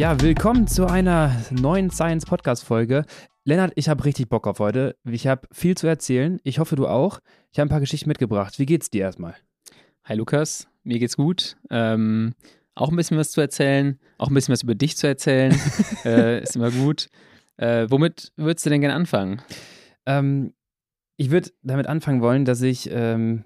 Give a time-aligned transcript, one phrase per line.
[0.00, 3.04] Ja, willkommen zu einer neuen Science Podcast Folge.
[3.44, 4.96] Lennart, ich habe richtig Bock auf heute.
[5.04, 6.40] Ich habe viel zu erzählen.
[6.42, 7.20] Ich hoffe, du auch.
[7.52, 8.58] Ich habe ein paar Geschichten mitgebracht.
[8.58, 9.34] Wie geht's dir erstmal?
[10.04, 11.58] Hi Lukas, mir geht's gut.
[11.68, 12.32] Ähm,
[12.74, 15.54] auch ein bisschen was zu erzählen, auch ein bisschen was über dich zu erzählen.
[16.06, 17.10] äh, ist immer gut.
[17.58, 19.42] Äh, womit würdest du denn gerne anfangen?
[20.06, 20.54] Ähm,
[21.18, 23.44] ich würde damit anfangen wollen, dass ich, ähm,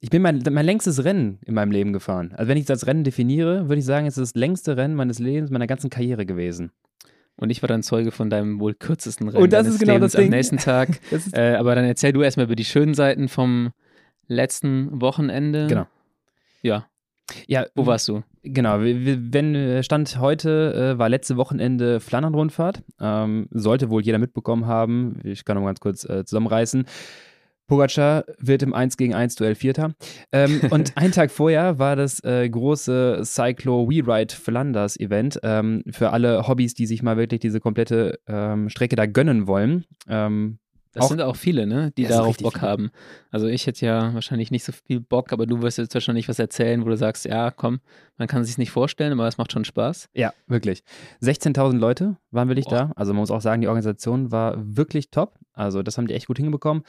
[0.00, 2.32] ich bin mein, mein längstes Rennen in meinem Leben gefahren.
[2.36, 4.94] Also wenn ich das als Rennen definiere, würde ich sagen, es ist das längste Rennen
[4.94, 6.70] meines Lebens, meiner ganzen Karriere gewesen.
[7.36, 9.42] Und ich war dann Zeuge von deinem wohl kürzesten Rennen.
[9.42, 10.30] Und das ist genau Lebens das Ding.
[10.32, 11.00] Am nächsten Tag.
[11.32, 13.72] äh, aber dann erzähl du erstmal über die schönen Seiten vom
[14.26, 15.66] letzten Wochenende.
[15.66, 15.86] Genau.
[16.62, 16.86] Ja.
[17.48, 18.22] Ja, Wo warst du?
[18.42, 22.84] Genau, wenn äh, Stand heute äh, war letzte Wochenende Flandern-Rundfahrt.
[23.00, 25.20] Ähm, sollte wohl jeder mitbekommen haben.
[25.24, 26.86] Ich kann noch mal ganz kurz äh, zusammenreißen.
[27.66, 29.94] Pogacar wird im 1 gegen 1 Duell Vierter.
[30.32, 35.82] Ähm, und einen Tag vorher war das äh, große Cyclo We Ride Flanders Event ähm,
[35.90, 39.84] für alle Hobbys, die sich mal wirklich diese komplette ähm, Strecke da gönnen wollen.
[40.08, 40.58] Ähm,
[40.92, 42.62] Das Auch- sind auch viele, ne, die darauf Bock viele.
[42.62, 42.90] haben.
[43.30, 46.38] Also ich hätte ja wahrscheinlich nicht so viel Bock, aber du wirst jetzt wahrscheinlich was
[46.38, 47.80] erzählen, wo du sagst, ja, komm,
[48.16, 50.08] man kann sich nicht vorstellen, aber es macht schon Spaß.
[50.14, 50.82] Ja, wirklich.
[51.22, 52.74] 16.000 Leute waren wirklich Boah.
[52.88, 52.92] da.
[52.96, 55.34] Also man muss auch sagen, die Organisation war wirklich top.
[55.52, 56.82] Also das haben die echt gut hingekommen.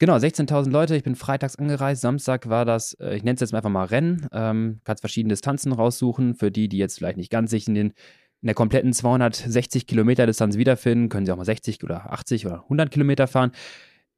[0.00, 0.96] Genau, 16.000 Leute.
[0.96, 2.00] Ich bin freitags angereist.
[2.00, 4.26] Samstag war das, äh, ich nenne es jetzt einfach mal Rennen.
[4.32, 6.34] Ähm, kannst verschiedene Distanzen raussuchen.
[6.34, 10.24] Für die, die jetzt vielleicht nicht ganz sich in, den, in der kompletten 260 Kilometer
[10.24, 13.52] Distanz wiederfinden, können sie auch mal 60 oder 80 oder 100 Kilometer fahren.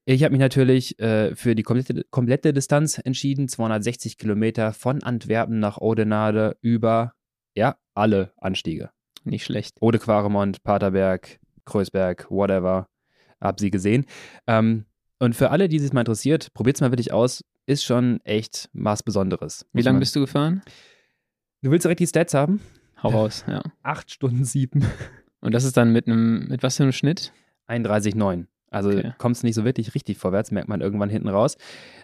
[0.05, 3.49] Ich habe mich natürlich äh, für die komplette, komplette Distanz entschieden.
[3.49, 7.15] 260 Kilometer von Antwerpen nach Oudenaarde über,
[7.57, 8.91] ja, alle Anstiege.
[9.25, 9.79] Nicht schlecht.
[9.81, 12.87] Ode Quaremont, Paterberg, Kreuzberg, whatever.
[13.41, 14.07] Hab sie gesehen.
[14.47, 14.85] Ähm,
[15.23, 17.45] und für alle, die sich mal interessiert, probiert's mal wirklich aus.
[17.67, 19.65] Ist schon echt was Besonderes.
[19.73, 20.63] Wie lange bist du gefahren?
[21.61, 21.71] du?
[21.71, 22.61] willst direkt die Stats haben?
[23.01, 23.63] Hau raus, ja.
[23.85, 24.85] Acht Stunden sieben.
[25.41, 27.33] Und das ist dann mit einem, mit was für einem Schnitt?
[27.69, 28.47] 31,9.
[28.73, 29.13] Also Okay.
[29.19, 31.57] kommst nicht so wirklich richtig vorwärts, merkt man irgendwann hinten raus.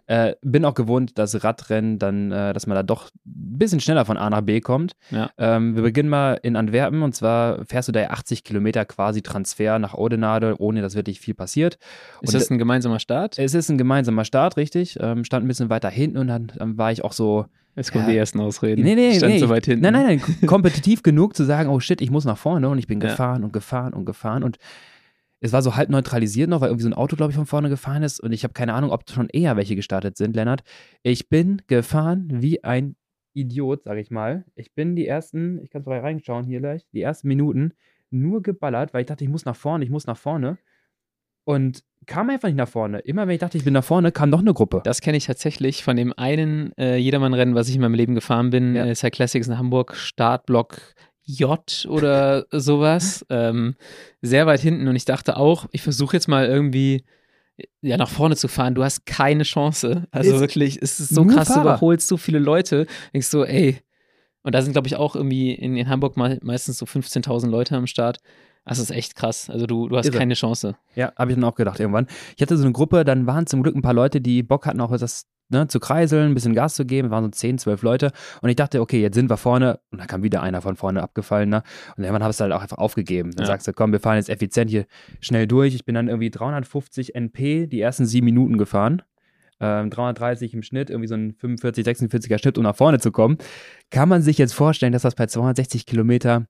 [0.06, 4.04] Äh, bin auch gewohnt, dass Radrennen dann, äh, dass man da doch ein bisschen schneller
[4.04, 4.92] von A nach B kommt.
[5.10, 5.30] Ja.
[5.36, 9.78] Ähm, wir beginnen mal in Antwerpen und zwar fährst du da 80 Kilometer quasi Transfer
[9.78, 11.74] nach Oudenaarde, ohne dass wirklich viel passiert.
[12.22, 13.38] Ist Und das ein gemeinsamer Start?
[13.38, 14.96] Es ist ein gemeinsamer Start, richtig.
[15.00, 17.46] Ähm, stand ein bisschen weiter hinten und dann, dann war ich auch so.
[17.76, 18.10] Jetzt kommen Ja.
[18.10, 18.82] die ersten Ausreden.
[18.82, 19.38] Nee, nee, Stand nee.
[19.38, 19.82] so weit hinten.
[19.82, 20.46] Nein, nein, nein.
[20.48, 22.68] Kompetitiv genug zu sagen, oh shit, ich muss nach vorne.
[22.68, 23.10] Und ich bin Ja.
[23.10, 24.42] gefahren und gefahren und gefahren.
[24.42, 24.56] Und
[25.40, 27.68] es war so halb neutralisiert noch, weil irgendwie so ein Auto, glaube ich, von vorne
[27.68, 28.20] gefahren ist.
[28.20, 30.62] Und ich habe keine Ahnung, ob schon eher welche gestartet sind, Lennart.
[31.02, 32.96] Ich bin gefahren wie ein
[33.34, 34.44] Idiot, sage ich mal.
[34.56, 37.72] Ich bin die ersten, ich kann vorbei reinschauen hier gleich, die ersten Minuten
[38.10, 40.58] nur geballert, weil ich dachte, ich muss nach vorne, ich muss nach vorne.
[41.44, 42.98] Und kam einfach nicht nach vorne.
[43.00, 44.82] Immer wenn ich dachte, ich bin nach vorne, kam noch eine Gruppe.
[44.84, 48.50] Das kenne ich tatsächlich von dem einen äh, Jedermann-Rennen, was ich in meinem Leben gefahren
[48.50, 48.74] bin.
[48.74, 48.84] Ja.
[48.84, 48.90] Ja.
[48.90, 50.94] Äh, Cyclassics in Hamburg, Startblock
[51.28, 53.24] J oder sowas.
[53.28, 53.74] ähm,
[54.22, 54.88] sehr weit hinten.
[54.88, 57.04] Und ich dachte auch, ich versuche jetzt mal irgendwie
[57.82, 58.74] ja, nach vorne zu fahren.
[58.74, 60.06] Du hast keine Chance.
[60.10, 61.74] Also Ist wirklich, es ist so krass, du Fahrer.
[61.74, 62.86] überholst so viele Leute.
[63.12, 63.78] Denkst so, ey.
[64.42, 67.76] Und da sind, glaube ich, auch irgendwie in, in Hamburg me meistens so 15.000 Leute
[67.76, 68.18] am Start.
[68.64, 69.50] Das ist echt krass.
[69.50, 70.18] Also du, du hast Irre.
[70.18, 70.76] keine Chance.
[70.94, 72.06] Ja, habe ich dann auch gedacht irgendwann.
[72.36, 74.80] Ich hatte so eine Gruppe, dann waren zum Glück ein paar Leute, die Bock hatten,
[74.80, 77.10] auch das ne, zu kreiseln, ein bisschen Gas zu geben.
[77.10, 78.12] waren so 10, 12 Leute.
[78.42, 79.80] Und ich dachte, okay, jetzt sind wir vorne.
[79.90, 81.48] Und dann kam wieder einer von vorne abgefallen.
[81.48, 81.62] Ne?
[81.96, 83.30] Und irgendwann habe ich es halt auch einfach aufgegeben.
[83.32, 83.52] Dann Ja.
[83.52, 84.86] sagst du, komm, wir fahren jetzt effizient hier
[85.20, 85.74] schnell durch.
[85.74, 89.02] Ich bin dann irgendwie 350 NP die ersten sieben Minuten gefahren.
[89.60, 93.38] Ähm, 330 im Schnitt, irgendwie so ein 45, 46er Schnitt, um nach vorne zu kommen.
[93.90, 96.46] Kann man sich jetzt vorstellen, dass das bei 260 Kilometer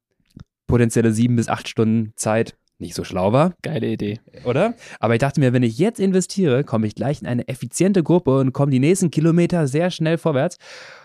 [0.66, 3.54] potenzielle sieben bis acht Stunden Zeit nicht so schlau war?
[3.62, 4.20] Geile Idee.
[4.44, 4.74] oder?
[5.00, 8.38] Aber ich dachte mir, wenn ich jetzt investiere, komme ich gleich in eine effiziente Gruppe
[8.38, 10.58] und komme die nächsten Kilometer sehr schnell vorwärts.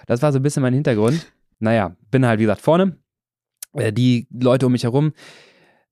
[0.06, 1.26] Das war so ein bisschen mein Hintergrund.
[1.60, 2.98] Naja, bin halt, wie gesagt, vorne.
[3.74, 5.14] Äh, Die Leute um mich herum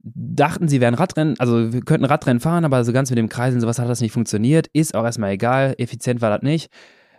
[0.03, 3.53] dachten, sie wären Radrennen, also wir könnten Radrennen fahren, aber so ganz mit dem Kreis
[3.53, 4.67] und sowas hat das nicht funktioniert.
[4.73, 6.71] Ist auch erstmal egal, effizient war das nicht.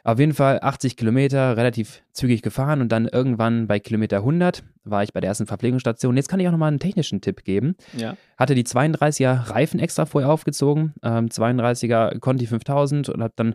[0.04, 5.04] Auf jeden Fall 80 Kilometer, relativ zügig gefahren und dann irgendwann bei Kilometer 100 war
[5.04, 6.16] ich bei der ersten Verpflegungsstation.
[6.16, 8.16] Jetzt kann ich auch nochmal einen technischen Tipp geben Ja.
[8.36, 13.54] hatte die 32er Reifen extra vorher aufgezogen, ähm, 32er Conti 5000 und habe dann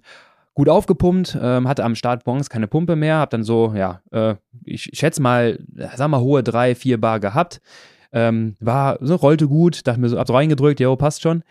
[0.54, 4.36] gut aufgepumpt, ähm, hatte am Start morgens keine Pumpe mehr, habe dann so, ja, äh,
[4.64, 5.60] ich schätze mal,
[5.96, 7.62] sag mal, hohe 3, 4 Bar gehabt,
[8.14, 11.44] ähm, war, so rollte gut, dachte mir so, hab so reingedrückt, jo, passt schon.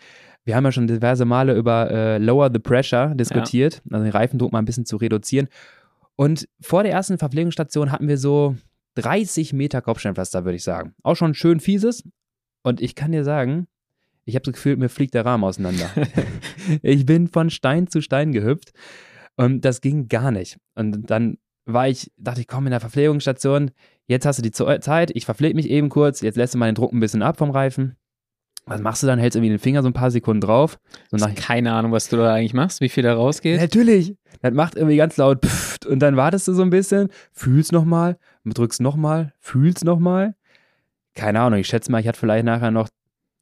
[0.47, 4.53] Wir haben ja schon diverse Male über äh, Lower the Pressure diskutiert, also den Reifendruck
[4.53, 5.49] mal ein bisschen zu reduzieren.
[6.15, 8.55] Und vor der ersten Verpflegungsstation hatten wir so
[8.95, 10.93] 30 Meter Kopfsteinpflaster, würde ich sagen.
[11.03, 12.01] Auch schon schön fieses.
[12.63, 13.67] Und ich kann dir sagen,
[14.23, 15.89] ich habe das Gefühl, mir fliegt der Rahmen auseinander.
[16.81, 18.71] ich bin von Stein zu Stein gehüpft
[19.35, 20.59] und das ging gar nicht.
[20.75, 23.71] Und dann war ich, dachte ich, komm in der Verpflegungsstation,
[24.05, 26.75] jetzt hast du die Zeit, ich verpflege mich eben kurz, jetzt lässt du mal den
[26.75, 27.97] Druck ein bisschen ab vom Reifen.
[28.67, 29.17] Was machst du dann?
[29.17, 30.77] Hältst irgendwie den Finger so ein paar Sekunden drauf.
[31.09, 33.59] So nach keine Ahnung, was du da eigentlich machst, wie viel da rausgeht.
[33.59, 34.15] Natürlich.
[34.41, 38.17] Das macht irgendwie ganz laut pfft, und dann wartest du so ein bisschen, fühlst nochmal,
[38.45, 40.35] drückst nochmal, fühlst nochmal.
[41.15, 42.89] Keine Ahnung, ich schätze mal, ich hatte vielleicht nachher noch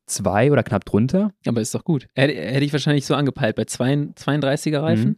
[0.06, 1.32] zwei oder knapp drunter.
[1.46, 2.08] Aber ist doch gut.
[2.16, 5.10] Hätte, hätte ich wahrscheinlich so angepeilt bei 32er Reifen.
[5.10, 5.18] Mhm.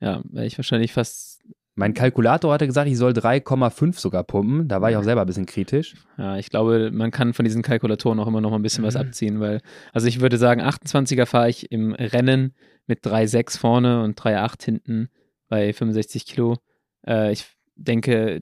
[0.00, 1.37] Ja, wäre ich wahrscheinlich fast
[1.78, 4.66] mein Kalkulator hatte gesagt, ich soll 3,5 sogar pumpen.
[4.66, 5.94] Da war ich auch selber ein bisschen kritisch.
[6.18, 8.94] Ja, ich glaube, man kann von diesen Kalkulatoren auch immer noch mal ein bisschen was
[8.94, 9.02] mhm.
[9.02, 9.60] abziehen, weil,
[9.92, 12.52] also ich würde sagen, 28er fahre ich im Rennen
[12.88, 15.08] mit 3,6 vorne und 3,8 hinten
[15.48, 16.56] bei 65 Kilo.
[17.06, 17.46] Äh, ich
[17.76, 18.40] denke,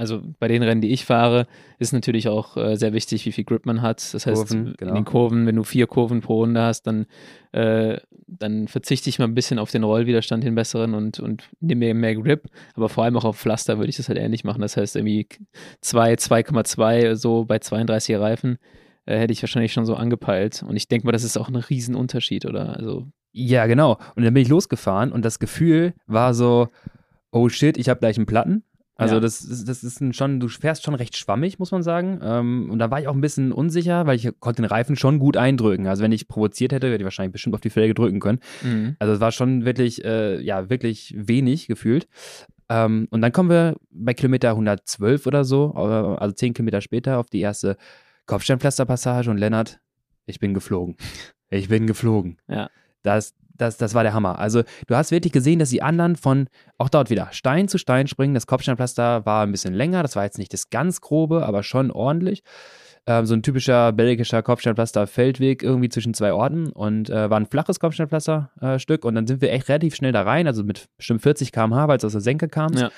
[0.00, 1.46] also bei den Rennen, die ich fahre,
[1.78, 4.14] ist natürlich auch äh, sehr wichtig, wie viel Grip man hat.
[4.14, 4.92] Das heißt, Kurven, genau.
[4.92, 7.04] in den Kurven, wenn du vier Kurven pro Runde hast, dann,
[7.52, 11.80] äh, dann verzichte ich mal ein bisschen auf den Rollwiderstand, den besseren und, und nehme
[11.80, 12.48] mir mehr Grip.
[12.74, 14.62] Aber vor allem auch auf Pflaster würde ich das halt ähnlich machen.
[14.62, 15.28] Das heißt, irgendwie
[15.82, 18.56] 2, 2,2 so bei 32 Reifen
[19.04, 20.64] äh, hätte ich wahrscheinlich schon so angepeilt.
[20.66, 22.74] Und ich denke mal, das ist auch ein Riesenunterschied, oder?
[22.74, 23.98] Also ja, genau.
[24.16, 26.68] Und dann bin ich losgefahren und das Gefühl war so,
[27.32, 28.64] oh shit, ich habe gleich einen Platten.
[29.00, 29.20] Also ja.
[29.20, 32.20] das, das ist schon, du fährst schon recht schwammig, muss man sagen.
[32.22, 35.18] Ähm, und da war ich auch ein bisschen unsicher, weil ich konnte den Reifen schon
[35.18, 35.86] gut eindrücken.
[35.86, 38.40] Also wenn ich provoziert hätte, hätte ich wahrscheinlich bestimmt auf die Felge drücken können.
[38.62, 38.96] Mhm.
[38.98, 42.08] Also es war schon wirklich, äh, ja, wirklich wenig gefühlt.
[42.68, 47.18] Ähm, und dann kommen wir bei Kilometer 112 oder so, äh, also zehn Kilometer später,
[47.18, 47.76] auf die erste
[48.26, 49.80] Kopfsteinpflasterpassage und Lennart,
[50.26, 50.96] ich bin geflogen.
[51.52, 52.36] Ich bin geflogen.
[52.46, 52.70] Ja.
[53.02, 54.38] Das, das, das war der Hammer.
[54.38, 56.48] Also du hast wirklich gesehen, dass die anderen von,
[56.78, 58.34] auch dort wieder, Stein zu Stein springen.
[58.34, 61.90] Das Kopfsteinpflaster war ein bisschen länger, das war jetzt nicht das ganz grobe, aber schon
[61.90, 62.42] ordentlich.
[63.06, 67.80] Ähm, so ein typischer belgischer Kopfsteinpflaster-Feldweg irgendwie zwischen zwei Orten und äh, war ein flaches
[67.80, 71.88] Kopfsteinpflasterstück und dann sind wir echt relativ schnell da rein, also mit bestimmt 40 km/h,
[71.88, 72.72] weil es aus der Senke kam.
[72.74, 72.90] Ja.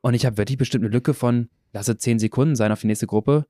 [0.00, 3.06] Und ich habe wirklich bestimmt eine Lücke von, lasse 10 Sekunden sein auf die nächste
[3.06, 3.46] Gruppe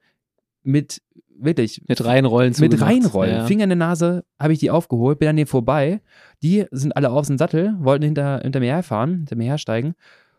[0.63, 1.01] mit
[1.39, 1.83] wirklich.
[1.87, 3.35] Mit reinrollen Mit reinrollen.
[3.35, 3.47] Ja.
[3.47, 6.01] Finger in der Nase habe ich die aufgeholt, bin an denen vorbei.
[6.43, 9.95] Die sind alle auf dem Sattel, wollten hinter, hinter mir herfahren, hinter mir hersteigen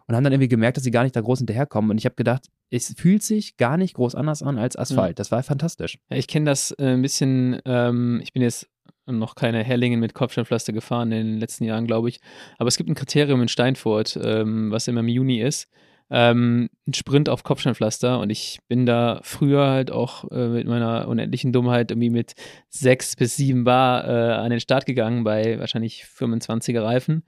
[0.07, 1.91] und haben dann irgendwie gemerkt, dass sie gar nicht da groß hinterherkommen.
[1.91, 5.11] Und ich habe gedacht, es fühlt sich gar nicht groß anders an als Asphalt.
[5.11, 5.15] Mhm.
[5.15, 5.99] Das war fantastisch.
[6.09, 8.69] Ja, ich kenne das äh, ein bisschen, ähm, ich bin jetzt
[9.05, 12.19] noch keine Hellingen mit Kopfsteinpflaster gefahren in den letzten Jahren, glaube ich.
[12.57, 15.69] Aber es gibt ein Kriterium in Steinfurt, ähm, was immer im Juni ist
[16.09, 21.07] ähm, ein Sprint auf Kopfsteinpflaster und ich bin da früher halt auch äh, mit meiner
[21.07, 22.33] unendlichen Dummheit irgendwie mit
[22.69, 27.23] sechs bis sieben Bar äh, an den Start gegangen bei wahrscheinlich 25er Reifen.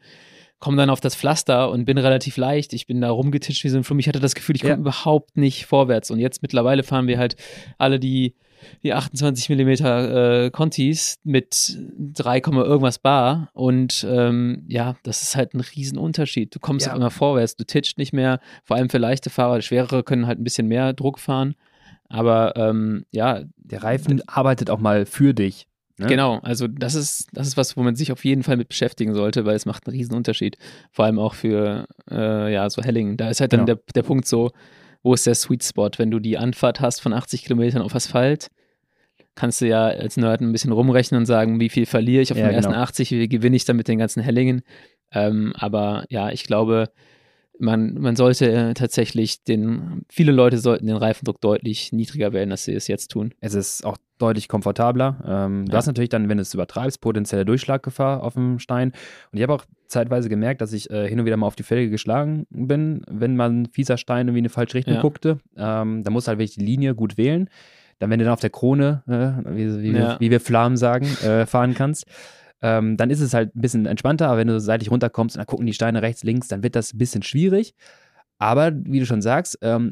[0.59, 2.73] Komme dann auf das Pflaster und bin relativ leicht.
[2.73, 3.99] Ich bin da rumgetitscht wie so ein Flumm.
[3.99, 4.79] Ich hatte das Gefühl, ich komme ja.
[4.79, 6.11] überhaupt nicht vorwärts.
[6.11, 7.37] Und jetzt mittlerweile fahren wir halt
[7.77, 8.35] alle die
[8.83, 15.53] die 28 mm äh, Contis mit 3, irgendwas Bar und ähm, ja, das ist halt
[15.53, 16.53] ein Riesenunterschied.
[16.53, 16.95] Du kommst ja.
[16.95, 20.43] immer vorwärts, du titscht nicht mehr, vor allem für leichte Fahrer, schwerere können halt ein
[20.43, 21.55] bisschen mehr Druck fahren,
[22.09, 23.43] aber ähm, ja.
[23.57, 25.67] Der Reifen arbeitet auch mal für dich.
[25.99, 26.07] Ne?
[26.07, 29.13] Genau, also das ist, das ist was, wo man sich auf jeden Fall mit beschäftigen
[29.13, 30.57] sollte, weil es macht einen Riesenunterschied.
[30.91, 33.17] Vor allem auch für äh, ja, so Helling.
[33.17, 33.75] Da ist halt dann genau.
[33.75, 34.51] der, der Punkt so,
[35.03, 35.89] wo ist der Sweet Spot?
[35.97, 38.49] Wenn du die Anfahrt hast von 80 Kilometern auf Asphalt,
[39.35, 42.37] kannst du ja als Nerd ein bisschen rumrechnen und sagen, wie viel verliere ich auf
[42.37, 42.83] ja, den ersten genau.
[42.83, 44.61] 80, wie viel gewinne ich dann mit den ganzen Hellingen.
[45.11, 46.89] Ähm, aber ja, ich glaube,
[47.57, 52.73] man, man sollte tatsächlich den, viele Leute sollten den Reifendruck deutlich niedriger wählen, als sie
[52.73, 53.33] es jetzt tun.
[53.39, 55.17] Es ist auch deutlich komfortabler.
[55.25, 55.77] Ähm, du ja.
[55.77, 58.91] hast natürlich dann, wenn du es übertreibst, potenzielle Durchschlaggefahr auf dem Stein.
[59.31, 61.63] Und ich habe auch zeitweise gemerkt, dass ich äh, hin und wieder mal auf die
[61.63, 65.01] Felge geschlagen bin, wenn man fieser Stein irgendwie in eine falsche Richtung ja.
[65.01, 65.39] guckte.
[65.57, 67.49] Ähm, da musst du halt wirklich die Linie gut wählen.
[67.97, 70.19] Dann, wenn du dann auf der Krone, äh, wie, wie, ja.
[70.19, 72.05] wie, wir Flamen sagen, äh, fahren kannst,
[72.61, 74.27] ähm, dann ist es halt ein bisschen entspannter.
[74.27, 76.93] Aber wenn du seitlich runterkommst und dann gucken die Steine rechts, links, dann wird das
[76.93, 77.73] ein bisschen schwierig.
[78.37, 79.91] Aber wie du schon sagst, ähm,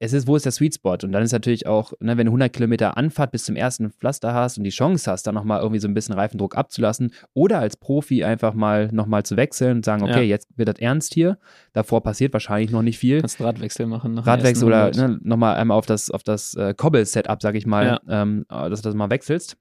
[0.00, 0.96] es ist, wo ist der Sweet Spot?
[1.02, 4.32] Und dann ist natürlich auch, ne, wenn du 100 Kilometer Anfahrt bis zum ersten Pflaster
[4.32, 7.76] hast und die Chance hast, dann nochmal irgendwie so ein bisschen Reifendruck abzulassen oder als
[7.76, 10.22] Profi einfach mal nochmal zu wechseln und sagen, okay, ja.
[10.22, 11.38] jetzt wird das ernst hier.
[11.72, 13.20] Davor passiert wahrscheinlich noch nicht viel.
[13.20, 14.18] Kannst Radwechsel machen.
[14.18, 18.00] Radwechsel oder ne, nochmal einmal auf das, auf das äh, Cobble-Setup, sag ich mal, ja.
[18.22, 19.56] ähm, dass du das mal wechselst.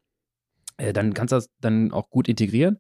[0.77, 2.79] Äh, dann kannst du das dann auch gut integrieren.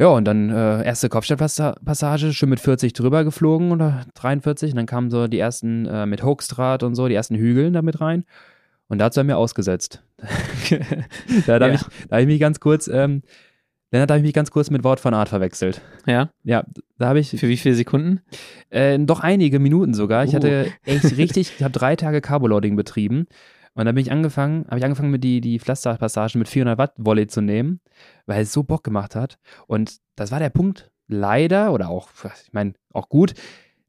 [0.00, 4.70] Ja, und dann äh, erste Kopfsteinpassage, schön mit 40 drüber geflogen oder 43.
[4.70, 8.00] Und dann kamen so die ersten äh, mit Hochstrat und so, die ersten Hügeln damit
[8.00, 8.24] rein.
[8.88, 10.02] Und dazu haben wir ausgesetzt.
[11.46, 11.60] da, ja.
[11.60, 13.20] habe ich, hab ich mich ganz kurz, ähm,
[13.90, 15.82] Lennart, da habe ich mich ganz kurz mit Wort von Art verwechselt.
[16.06, 16.30] Ja?
[16.44, 16.64] Ja,
[16.96, 17.28] da habe ich.
[17.38, 18.22] Für wie viele Sekunden?
[18.70, 20.24] Äh, doch einige Minuten sogar.
[20.24, 20.36] Ich uh.
[20.36, 23.26] hatte echt richtig, ich habe drei Tage Carboloading betrieben.
[23.74, 26.94] Und dann bin ich angefangen, habe ich angefangen mit die, die Pflasterpassagen mit 400 Watt
[26.96, 27.80] Volley zu nehmen,
[28.30, 29.38] weil es so Bock gemacht hat.
[29.66, 32.08] Und das war der Punkt, leider, oder auch,
[32.46, 33.34] ich meine, auch gut,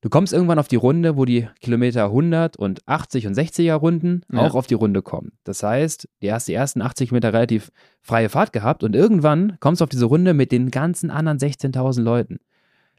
[0.04, 4.24] Du kommst irgendwann auf die Runde, wo die Kilometer 100 und 80 und 60er Runden
[4.32, 4.40] Ja.
[4.40, 5.34] auch auf die Runde kommen.
[5.44, 7.72] Das heißt, du hast die ersten 80 Kilometer relativ
[8.02, 12.02] freie Fahrt gehabt und irgendwann kommst du auf diese Runde mit den ganzen anderen 16.000
[12.02, 12.40] Leuten.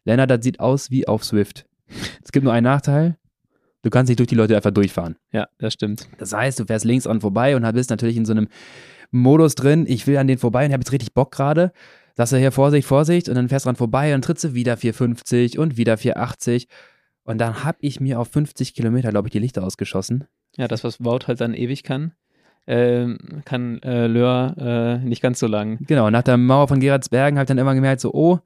[0.05, 1.67] Lennart, das sieht aus wie auf Swift.
[2.23, 3.17] Es gibt nur einen Nachteil.
[3.83, 5.17] Du kannst nicht durch die Leute einfach durchfahren.
[5.33, 6.09] Ja, das stimmt.
[6.19, 8.47] Das heißt, du fährst links an vorbei und bist natürlich in so einem
[9.12, 11.73] Modus drin, ich will an den vorbei und ich habe jetzt richtig Bock gerade.
[12.16, 14.76] Sagst du hier Vorsicht, Vorsicht und dann fährst du dran vorbei und trittst du wieder
[14.76, 16.69] 450 und wieder 480
[17.25, 20.25] und dann habe ich mir auf 50 Kilometer, glaube ich, die Lichter ausgeschossen.
[20.57, 22.12] Ja, das, was Wout halt dann ewig kann,
[22.66, 25.78] ähm, kann äh, Löhr äh, nicht ganz so lang.
[25.87, 28.40] Genau, nach der Mauer von Gerardsbergen habe ich dann immer gemerkt, so, oh,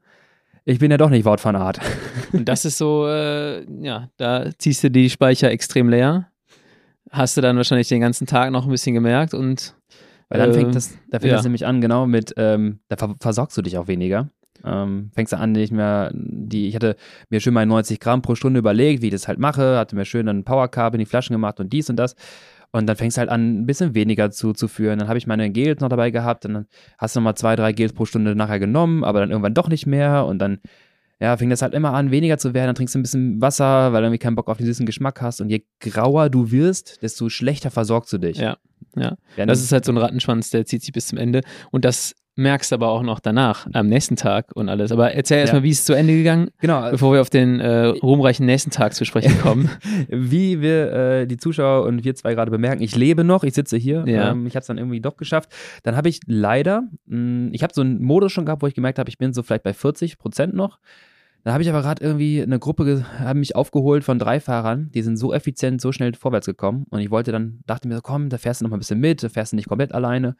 [0.63, 1.79] ich bin ja doch nicht Wout van Art.
[2.33, 6.29] Und das ist so, äh, ja, da ziehst du die Speicher extrem leer.
[7.09, 9.75] Hast du dann wahrscheinlich den ganzen Tag noch ein bisschen gemerkt und
[10.29, 11.37] Weil dann äh, fängt das, da fängt ja.
[11.37, 14.29] das nämlich an, genau, mit, ähm, da ver versorgst du dich auch weniger.
[14.65, 16.95] Ähm, fängst du an, nicht mehr, die, ich hatte
[17.29, 20.05] mir schön mal 90 Gramm pro Stunde überlegt, wie ich das halt mache, hatte mir
[20.05, 22.15] schön dann Power Carb in die Flaschen gemacht und dies und das.
[22.71, 24.99] Und dann fängst du halt an, ein bisschen weniger zuzuführen.
[24.99, 26.65] Dann habe ich meine Gels noch dabei gehabt und dann
[26.97, 29.85] hast du nochmal zwei, drei Gels pro Stunde nachher genommen, aber dann irgendwann doch nicht
[29.85, 30.59] mehr und dann,
[31.19, 32.67] ja, fing das halt immer an, weniger zu werden.
[32.67, 35.21] Dann trinkst du ein bisschen Wasser, weil du irgendwie keinen Bock auf den süßen Geschmack
[35.21, 35.41] hast.
[35.41, 38.37] Und je grauer du wirst, desto schlechter versorgst du dich.
[38.37, 38.57] Ja,
[38.95, 39.17] ja.
[39.35, 41.41] Ja, Das ist halt so ein Rattenschwanz, der zieht sich bis zum Ende.
[41.71, 44.91] Und das merkst du aber auch noch danach, am nächsten Tag und alles.
[44.93, 45.63] Aber erzähl erstmal, Ja.
[45.65, 48.93] wie ist es zu Ende gegangen, genau, bevor wir auf den äh, ruhmreichen nächsten Tag
[48.93, 49.69] zu sprechen kommen.
[50.07, 53.75] wie wir äh, die Zuschauer und wir zwei gerade bemerken, ich lebe noch, ich sitze
[53.75, 54.31] hier, Ja.
[54.31, 55.49] ähm, ich habe es dann irgendwie doch geschafft.
[55.83, 58.99] Dann habe ich leider, mh, ich habe so einen Modus schon gehabt, wo ich gemerkt
[58.99, 60.79] habe, ich bin so vielleicht bei 40 Prozent noch.
[61.43, 65.01] Da habe ich aber gerade irgendwie eine Gruppe, haben mich aufgeholt von drei Fahrern, die
[65.01, 68.27] sind so effizient, so schnell vorwärts gekommen und ich wollte dann, dachte mir so, komm,
[68.29, 70.35] da fährst du noch mal ein bisschen mit, da fährst du nicht komplett alleine.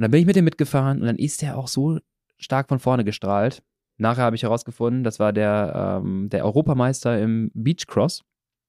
[0.00, 1.98] Und dann bin ich mit dem mitgefahren und dann ist der auch so
[2.38, 3.62] stark von vorne gestrahlt.
[3.98, 8.22] Nachher habe ich herausgefunden, das war der, ähm, der Europameister im Beachcross.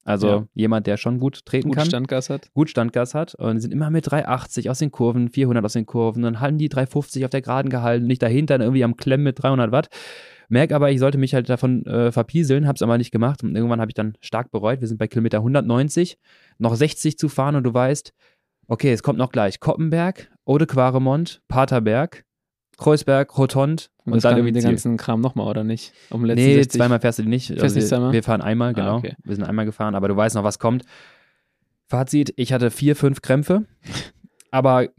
[0.03, 0.45] Also Ja.
[0.55, 2.51] jemand, der schon gut treten Gut kann, Standgas hat.
[2.53, 6.23] gut Standgas hat und sind immer mit 380 aus den Kurven, 400 aus den Kurven,
[6.23, 9.41] dann halten die 350 auf der Geraden gehalten, nicht dahinter dann irgendwie am Klemmen mit
[9.41, 9.87] 300 Watt.
[10.49, 13.79] Merk aber, ich sollte mich halt davon äh, verpieseln, hab's aber nicht gemacht und irgendwann
[13.79, 14.81] habe ich dann stark bereut.
[14.81, 16.17] Wir sind bei Kilometer 190,
[16.57, 18.11] noch 60 zu fahren und du weißt,
[18.67, 22.25] okay, es kommt noch gleich Koppenberg, Ode Quaremont, Paterberg,
[22.77, 25.93] Kreuzberg, Rotond Und, und, dann irgendwie den ganzen Kram nochmal, oder nicht?
[26.09, 26.77] Um Nee, 60.
[26.77, 27.51] zweimal fährst du die nicht.
[27.51, 28.97] Also nicht wir, fahren einmal, Ah, genau.
[28.97, 29.15] okay.
[29.23, 30.83] Wir sind einmal gefahren, aber du weißt noch, was kommt.
[31.87, 33.65] Fazit, ich hatte vier, fünf Krämpfe.
[34.53, 34.89] Aber äh,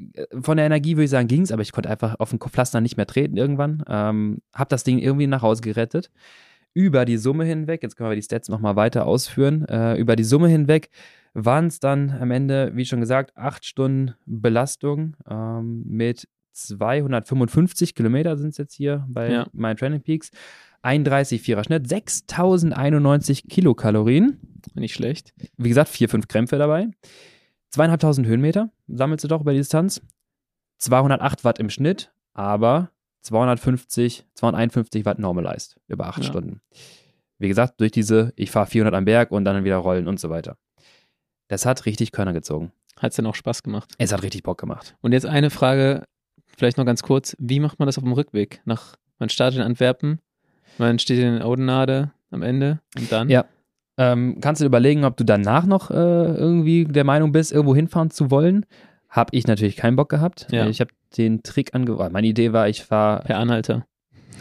[0.40, 2.80] von der Energie würde ich sagen, ging es, aber ich konnte einfach auf dem Pflaster
[2.80, 3.84] nicht mehr treten irgendwann.
[3.86, 6.10] Ähm, hab das Ding irgendwie nach Hause gerettet.
[6.72, 10.24] Über die Summe hinweg, jetzt können wir die Stats nochmal weiter ausführen, äh, über die
[10.24, 10.88] Summe hinweg
[11.34, 18.36] waren es dann am Ende, wie schon gesagt, acht Stunden Belastung ähm, mit 255 Kilometer
[18.36, 19.46] sind es jetzt hier bei Ja.
[19.52, 20.30] meinen Training Peaks.
[20.82, 24.38] 31,4er Schnitt, 6091 Kilokalorien.
[24.74, 25.32] Nicht schlecht.
[25.56, 26.88] Wie gesagt, vier, fünf Krämpfe dabei.
[27.70, 30.02] Zweieinhalbtausend Höhenmeter sammelst du doch über die Distanz.
[30.78, 32.90] 208 Watt im Schnitt, aber
[33.22, 36.24] 250, 251 Watt normalized über acht Ja.
[36.24, 36.60] Stunden.
[37.38, 40.28] Wie gesagt, durch diese, ich fahre 400 am Berg und dann wieder rollen und so
[40.30, 40.58] weiter.
[41.52, 42.72] Das hat richtig Körner gezogen.
[42.98, 43.92] Hat es dann auch Spaß gemacht.
[43.98, 44.96] Es hat richtig Bock gemacht.
[45.02, 46.04] Und jetzt eine Frage,
[46.46, 47.36] vielleicht noch ganz kurz.
[47.38, 48.62] Wie macht man das auf dem Rückweg?
[48.64, 50.18] Nach, man startet in Antwerpen,
[50.78, 53.28] man steht in Oudenarde am Ende und dann?
[53.28, 53.44] Ja.
[53.98, 58.10] Ähm, kannst du überlegen, ob du danach noch äh, irgendwie der Meinung bist, irgendwo hinfahren
[58.10, 58.64] zu wollen?
[59.10, 60.46] Hab ich natürlich keinen Bock gehabt.
[60.50, 60.66] Ja.
[60.68, 62.14] Ich habe den Trick angewandt.
[62.14, 63.84] Meine Idee war, ich fahre Per Anhalter.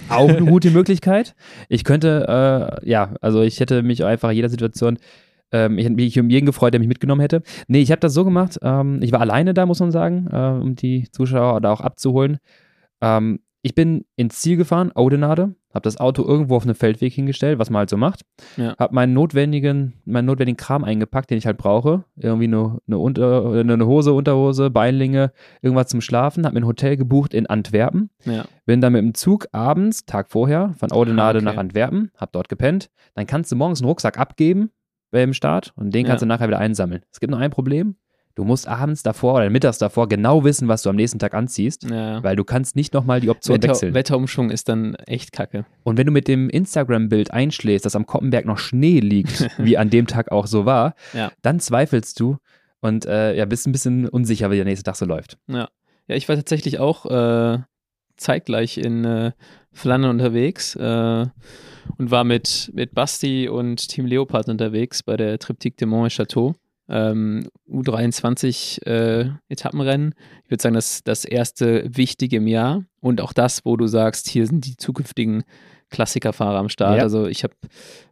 [0.07, 1.35] auch eine gute Möglichkeit.
[1.67, 4.97] Ich könnte, äh, ja, also ich hätte mich einfach in jeder Situation,
[5.51, 7.41] ähm, ich hätte mich um jeden gefreut, der mich mitgenommen hätte.
[7.67, 10.61] Nee, ich habe das so gemacht, ähm, ich war alleine da, muss man sagen, äh,
[10.61, 12.37] um die Zuschauer da auch abzuholen.
[13.01, 17.59] Ähm, ich bin ins Ziel gefahren, Oudenarde, habe das Auto irgendwo auf einem Feldweg hingestellt,
[17.59, 18.21] was man halt so macht.
[18.57, 18.75] Ja.
[18.77, 22.03] Habe meinen notwendigen, meinen notwendigen Kram eingepackt, den ich halt brauche.
[22.17, 25.31] Irgendwie eine, eine, Unter, eine Hose, Unterhose, Beinlinge,
[25.61, 26.45] irgendwas zum Schlafen.
[26.45, 28.09] Habe mir ein Hotel gebucht in Antwerpen.
[28.25, 28.45] Ja.
[28.65, 31.45] Bin dann mit dem Zug abends, Tag vorher, von Oudenarde Ah, okay.
[31.45, 32.89] nach Antwerpen, hab dort gepennt.
[33.13, 34.71] Dann kannst du morgens einen Rucksack abgeben
[35.11, 36.25] beim Start und den kannst Ja.
[36.25, 37.03] du nachher wieder einsammeln.
[37.11, 37.95] Es gibt nur ein Problem.
[38.35, 41.83] Du musst abends davor oder mittags davor genau wissen, was du am nächsten Tag anziehst,
[41.89, 42.23] ja.
[42.23, 43.93] weil du kannst nicht nochmal die Option Wetter, wechseln.
[43.93, 45.65] Wetterumschwung ist dann echt kacke.
[45.83, 49.89] Und wenn du mit dem Instagram-Bild einschläfst, dass am Koppenberg noch Schnee liegt, wie an
[49.89, 51.33] dem Tag auch so war, Ja.
[51.41, 52.37] dann zweifelst du
[52.79, 55.37] und äh, ja, bist ein bisschen unsicher, wie der nächste Tag so läuft.
[55.47, 55.67] Ja,
[56.07, 57.59] ich war tatsächlich auch äh,
[58.15, 59.31] zeitgleich in äh,
[59.73, 61.25] Flandern unterwegs äh,
[61.97, 66.13] und war mit, mit Basti und Team Leopard unterwegs bei der Triptyque de Mont et
[66.13, 66.53] Château.
[66.89, 70.13] ähm, U23 äh, Etappenrennen.
[70.43, 74.27] Ich würde sagen, das das erste wichtige im Jahr und auch das, wo du sagst,
[74.27, 75.43] hier sind die zukünftigen
[75.89, 76.97] Klassikerfahrer am Start.
[76.97, 77.03] Ja.
[77.03, 77.53] Also ich habe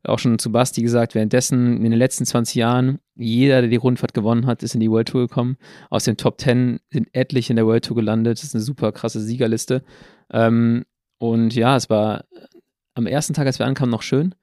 [0.04, 4.14] auch schon zu Basti gesagt, währenddessen in den letzten 20 Jahren, jeder, der die Rundfahrt
[4.14, 5.58] gewonnen hat, ist in die World Tour gekommen.
[5.90, 8.38] Aus den Top 10 sind etliche in der World Tour gelandet.
[8.38, 9.82] Das ist eine super krasse Siegerliste.
[10.32, 10.86] Ähm,
[11.20, 12.26] und ja, es war
[13.00, 14.36] am ersten Tag, als wir ankamen, noch schön.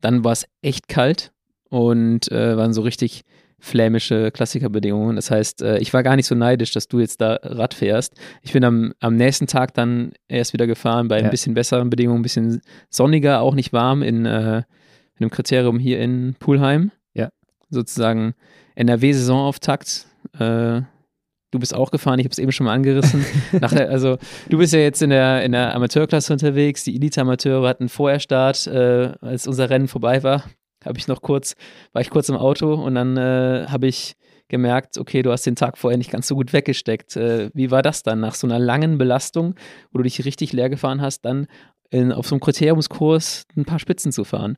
[0.00, 1.32] Dann war es echt kalt
[1.68, 3.22] und äh, waren so richtig
[3.58, 5.16] flämische Klassikerbedingungen.
[5.16, 8.14] Das heißt, äh, ich war gar nicht so neidisch, dass du jetzt da Rad fährst.
[8.42, 11.30] Ich bin am, am nächsten Tag dann erst wieder gefahren bei ein Ja.
[11.30, 12.60] bisschen besseren Bedingungen, ein bisschen
[12.90, 14.64] sonniger, auch nicht warm in, äh, in
[15.20, 16.92] einem Kriterium hier in Pulheim.
[17.14, 17.30] Ja.
[17.70, 18.34] Sozusagen
[18.74, 20.06] NRW-Saisonauftakt.
[20.38, 20.82] Äh,
[21.56, 23.24] du bist auch gefahren, ich habe es eben schon mal angerissen.
[23.52, 26.84] Nachher, also du bist ja jetzt in der, in der Amateurklasse unterwegs.
[26.84, 30.44] Die Elite-Amateure hatten Vorherstart, äh, als unser Rennen vorbei war.
[30.84, 31.56] Habe ich noch kurz,
[31.92, 34.16] war ich kurz im Auto und dann äh, habe ich
[34.48, 37.16] gemerkt, okay, du hast den Tag vorher nicht ganz so gut weggesteckt.
[37.16, 39.54] Äh, wie war das dann nach so einer langen Belastung,
[39.90, 41.46] wo du dich richtig leer gefahren hast, dann
[41.90, 44.56] in, auf so einem Kriteriumskurs ein paar Spitzen zu fahren?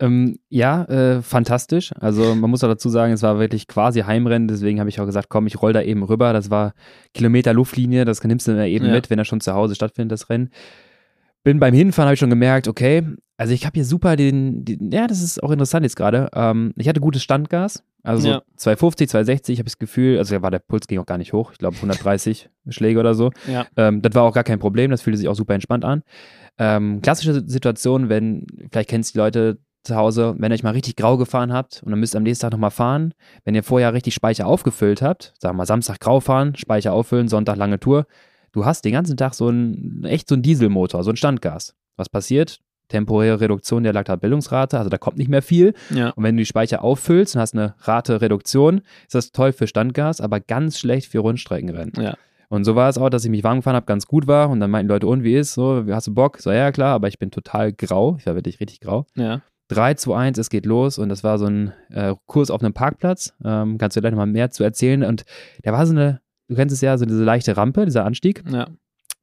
[0.00, 1.92] Ähm, ja, äh, fantastisch.
[2.00, 5.06] Also man muss auch dazu sagen, es war wirklich quasi Heimrennen, deswegen habe ich auch
[5.06, 6.32] gesagt, komm, ich roll da eben rüber.
[6.32, 6.74] Das war
[7.12, 8.92] Kilometer Luftlinie, das nimmst du dann eben Ja.
[8.92, 10.50] mit, wenn er schon zu Hause stattfindet, das Rennen.
[11.44, 13.04] Bin beim Hinfahren, habe ich schon gemerkt, okay,
[13.36, 16.28] also ich habe hier super den, den, ja, das ist auch interessant jetzt gerade.
[16.34, 18.42] Ähm, ich hatte gutes Standgas, also so Ja.
[18.56, 21.52] 250, 260, habe ich das Gefühl, also war der Puls ging auch gar nicht hoch,
[21.52, 23.30] ich glaube 130 Schläge oder so.
[23.46, 23.66] Ja.
[23.76, 26.02] Ähm, das war auch gar kein Problem, das fühlte sich auch super entspannt an.
[26.58, 30.70] Ähm, klassische Situation, wenn, vielleicht kennst du die Leute zu Hause, wenn ihr euch mal
[30.70, 33.14] richtig grau gefahren habt und dann müsst ihr am nächsten Tag nochmal fahren,
[33.44, 37.28] wenn ihr vorher richtig Speicher aufgefüllt habt, sagen wir mal Samstag grau fahren, Speicher auffüllen,
[37.28, 38.06] Sonntag lange Tour,
[38.52, 41.74] du hast den ganzen Tag so ein, echt so ein Dieselmotor, so ein Standgas.
[41.96, 42.60] Was passiert?
[42.88, 45.74] Temporäre Reduktion der Laktatbildungsrate, also da kommt nicht mehr viel.
[45.90, 46.10] Ja.
[46.10, 50.20] Und wenn du die Speicher auffüllst und hast eine Rate-Reduktion, ist das toll für Standgas,
[50.20, 51.92] aber ganz schlecht für Rundstreckenrennen.
[51.98, 52.14] Ja.
[52.48, 54.50] Und so war es auch, dass ich mich warm gefahren habe, ganz gut war.
[54.50, 55.84] Und dann meinten Leute, und wie ist so?
[55.90, 56.38] Hast du Bock?
[56.38, 58.16] So, ja, klar, aber ich bin total grau.
[58.18, 59.06] Ich war wirklich richtig grau.
[59.16, 59.40] Ja.
[59.74, 60.98] 3 zu 1, es geht los.
[60.98, 63.34] Und das war so ein äh, Kurs auf einem Parkplatz.
[63.44, 65.04] Ähm, kannst du gleich nochmal mehr zu erzählen.
[65.04, 65.24] Und
[65.62, 68.42] da war so eine, du kennst es ja, so diese leichte Rampe, dieser Anstieg.
[68.50, 68.68] Ja.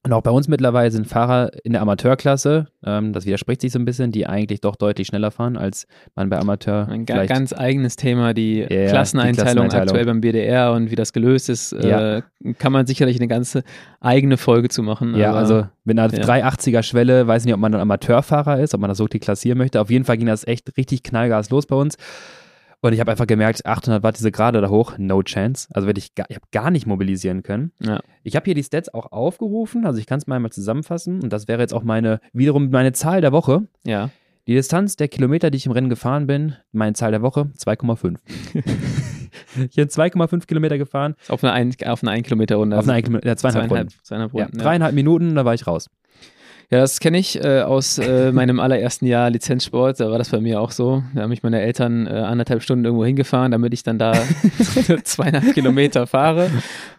[0.03, 3.77] Und auch bei uns mittlerweile sind Fahrer in der Amateurklasse, ähm, das widerspricht sich so
[3.77, 5.85] ein bisschen, die eigentlich doch deutlich schneller fahren, als
[6.15, 9.87] man bei Amateur Ein ga ganz eigenes Thema, die ja, Klasseneinteilung die Klasseneinteilung.
[9.89, 12.17] aktuell beim BDR und wie das gelöst ist, Ja.
[12.17, 12.21] äh,
[12.57, 13.61] kann man sicherlich eine ganze
[13.99, 15.13] eigene Folge zu machen.
[15.15, 16.23] Ja, aber- also mit einer ja.
[16.23, 19.79] 380er Schwelle, weiß nicht, ob man ein Amateurfahrer ist, ob man das so klassieren möchte.
[19.79, 21.95] Auf jeden Fall ging das echt richtig knallgas los bei uns.
[22.83, 25.67] Und ich habe einfach gemerkt, 800 Watt diese Gerade da hoch, no chance.
[25.71, 27.71] Also wirklich, gar, ich habe gar nicht mobilisieren können.
[27.79, 27.99] Ja.
[28.23, 31.21] Ich habe hier die Stats auch aufgerufen, also ich kann es mal einmal zusammenfassen.
[31.21, 33.67] Und das wäre jetzt auch meine, wiederum meine Zahl der Woche.
[33.85, 34.09] ja.
[34.47, 38.17] Die Distanz der Kilometer, die ich im Rennen gefahren bin, meine Zahl der Woche, 2,5.
[39.69, 42.75] ich bin 2,5 Kilometer gefahren, Auf einer ein, auf einer ein Kilometer Runde.
[42.77, 44.03] auf einer ein Kilometer, ja, zweieinhalb, zweieinhalb, Runden.
[44.03, 44.57] zweieinhalb Ja, Runden.
[44.57, 44.63] ja.
[44.63, 45.89] dreieinhalb Minuten, da war ich raus.
[46.71, 49.99] Ja, das kenne ich äh, aus äh, meinem allerersten Jahr Lizenzsport.
[49.99, 51.03] Da war das bei mir auch so.
[51.13, 54.13] Da haben mich meine Eltern äh, anderthalb Stunden irgendwo hingefahren, damit ich dann da
[55.03, 56.49] zweieinhalb Kilometer fahre.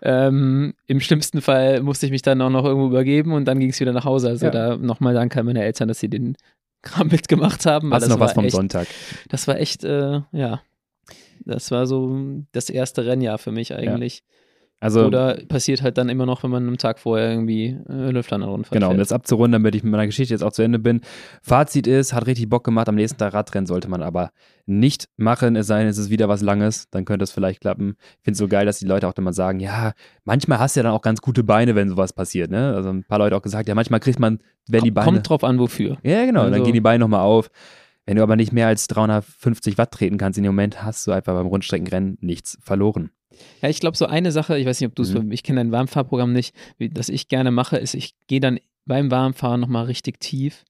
[0.02, 3.70] Ähm, Im schlimmsten Fall musste ich mich dann auch noch irgendwo übergeben und dann ging
[3.70, 4.28] es wieder nach Hause.
[4.28, 4.52] Also Ja.
[4.52, 6.36] da nochmal Dank an meine Eltern, dass sie den
[6.82, 7.94] Kram mitgemacht haben.
[7.94, 8.88] Hast du noch was vom echt, Sonntag?
[9.30, 10.60] Das war echt, äh, ja.
[11.46, 14.22] Das war so das erste Rennjahr für mich eigentlich.
[14.82, 18.72] Also, Oder passiert halt dann immer noch, wenn man am Tag vorher irgendwie äh, Lufthansa-Rundfahrt
[18.74, 21.02] Genau, um das abzurunden, damit ich mit meiner Geschichte jetzt auch zu Ende bin.
[21.40, 22.88] Fazit ist, hat richtig Bock gemacht.
[22.88, 24.32] Am nächsten Tag Radrennen sollte man aber
[24.66, 27.94] nicht machen, es sei denn, es ist wieder was Langes, dann könnte es vielleicht klappen.
[28.00, 29.92] Ich finde es so geil, dass die Leute auch immer sagen, ja,
[30.24, 32.50] manchmal hast du ja dann auch ganz gute Beine, wenn sowas passiert.
[32.50, 32.74] Ne?
[32.74, 35.04] Also ein paar Leute auch gesagt, ja, manchmal kriegt man, wenn die Beine.
[35.04, 35.98] Kommt drauf an, wofür.
[36.02, 37.50] ja, genau, dann Also- gehen die Beine nochmal auf.
[38.04, 41.12] Wenn du aber nicht mehr als 350 Watt treten kannst in dem Moment, hast du
[41.12, 43.12] einfach beim Rundstreckenrennen nichts verloren.
[43.60, 45.32] Ja, ich glaube, so eine Sache, ich weiß nicht, ob du es, Mhm.
[45.32, 49.10] ich kenne dein Warmfahrprogramm nicht, wie, das ich gerne mache, ist, ich gehe dann beim
[49.10, 50.64] Warmfahren nochmal richtig tief,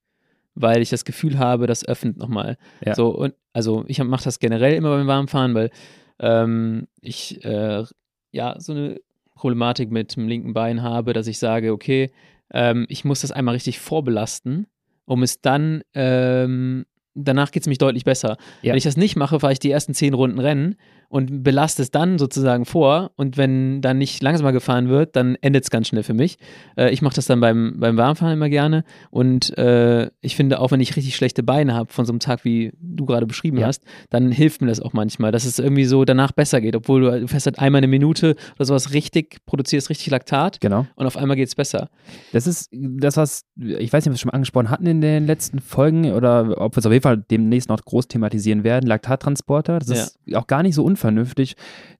[0.55, 2.57] weil ich das Gefühl habe, das öffnet nochmal.
[2.85, 2.95] Ja.
[2.95, 5.71] So, und, also ich mache das generell immer beim Warmfahren, weil
[6.19, 7.85] ähm, ich äh,
[8.33, 9.01] ja so eine
[9.35, 12.11] Problematik mit dem linken Bein habe, dass ich sage, okay,
[12.53, 14.67] ähm, ich muss das einmal richtig vorbelasten,
[15.07, 18.37] um es dann ähm, danach geht es mich deutlich besser.
[18.63, 18.71] Ja.
[18.71, 20.77] Wenn ich das nicht mache, fahre ich die ersten zehn Runden Rennen
[21.13, 23.11] und belaste es dann sozusagen vor.
[23.17, 26.39] Und wenn dann nicht langsamer gefahren wird, dann endet es ganz schnell für mich.
[26.75, 28.83] Äh, ich mache das dann beim, beim Warmfahren immer gerne.
[29.11, 32.47] Und äh, ich finde, auch wenn ich richtig schlechte Beine habe von so einem Tag,
[32.47, 33.67] wie du gerade beschrieben Ja.
[33.67, 36.75] hast, dann hilft mir das auch manchmal, dass es irgendwie so danach besser geht.
[36.75, 40.87] Obwohl du, du fährst halt einmal eine Minute oder sowas richtig, produzierst richtig Laktat Genau.
[40.95, 41.91] und auf einmal geht es besser.
[42.33, 45.27] Das ist das, was, ich weiß nicht, ob wir es schon angesprochen hatten in den
[45.27, 48.87] letzten Folgen oder ob wir es auf jeden Fall demnächst noch groß thematisieren werden.
[48.87, 51.55] Laktattransporter, das ist auch gar nicht so unverständlich unvernünftig,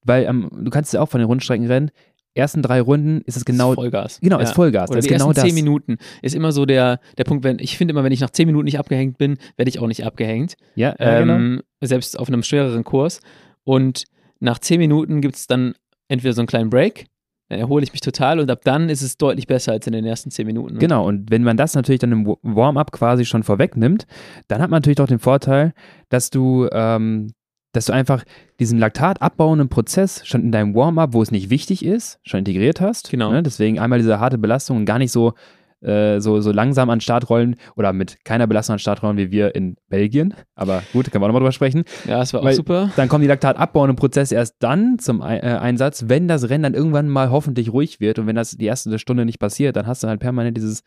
[0.05, 1.91] weil ähm, du kannst ja auch von den Rundstrecken rennen.
[2.35, 3.73] Ersten drei Runden ist es genau.
[3.73, 4.19] Ist Vollgas.
[4.23, 4.89] Genau, ist Vollgas.
[4.89, 5.45] Oder das die ist genau ersten das.
[5.45, 8.31] zehn Minuten ist immer so der, der Punkt, wenn ich finde immer, wenn ich nach
[8.31, 10.55] zehn Minuten nicht abgehängt bin, werde ich auch nicht abgehängt.
[10.75, 11.35] Ja, ja genau.
[11.35, 13.21] ähm, Selbst auf einem schwereren Kurs.
[13.65, 14.05] Und
[14.41, 15.75] nach zehn Minuten gibt es dann
[16.09, 17.05] entweder so einen kleinen Break,
[17.51, 20.07] dann erhole ich mich total und ab dann ist es deutlich besser als in den
[20.07, 20.75] ersten zehn Minuten.
[20.75, 20.79] ne?
[20.81, 24.07] Genau, und wenn man das natürlich dann im Wa- Warm-up quasi schon vorwegnimmt,
[24.49, 25.75] dann hat man natürlich doch den Vorteil,
[26.09, 27.33] dass du, ähm,
[27.73, 28.25] dass du einfach
[28.61, 32.81] diesen Laktat abbauenden Prozess schon in deinem Warm-up, wo es nicht wichtig ist, schon integriert
[32.81, 33.11] hast.
[33.11, 33.33] Genau.
[33.33, 33.43] Ne?
[33.43, 35.33] Deswegen einmal diese harte Belastung und gar nicht so,
[35.81, 39.31] äh, so, so langsam an Start rollen oder mit keiner Belastung an Start rollen wie
[39.31, 40.35] wir in Belgien.
[40.55, 41.85] Aber gut, können wir auch nochmal drüber sprechen.
[42.07, 42.91] Ja, das war auch Weil- super.
[42.97, 47.09] Dann kommen die laktatabauenden Prozesse erst dann zum äh, Einsatz, wenn das Rennen dann irgendwann
[47.09, 48.19] mal hoffentlich ruhig wird.
[48.19, 50.83] Und wenn das die erste Stunde nicht passiert, dann hast du halt permanent dieses,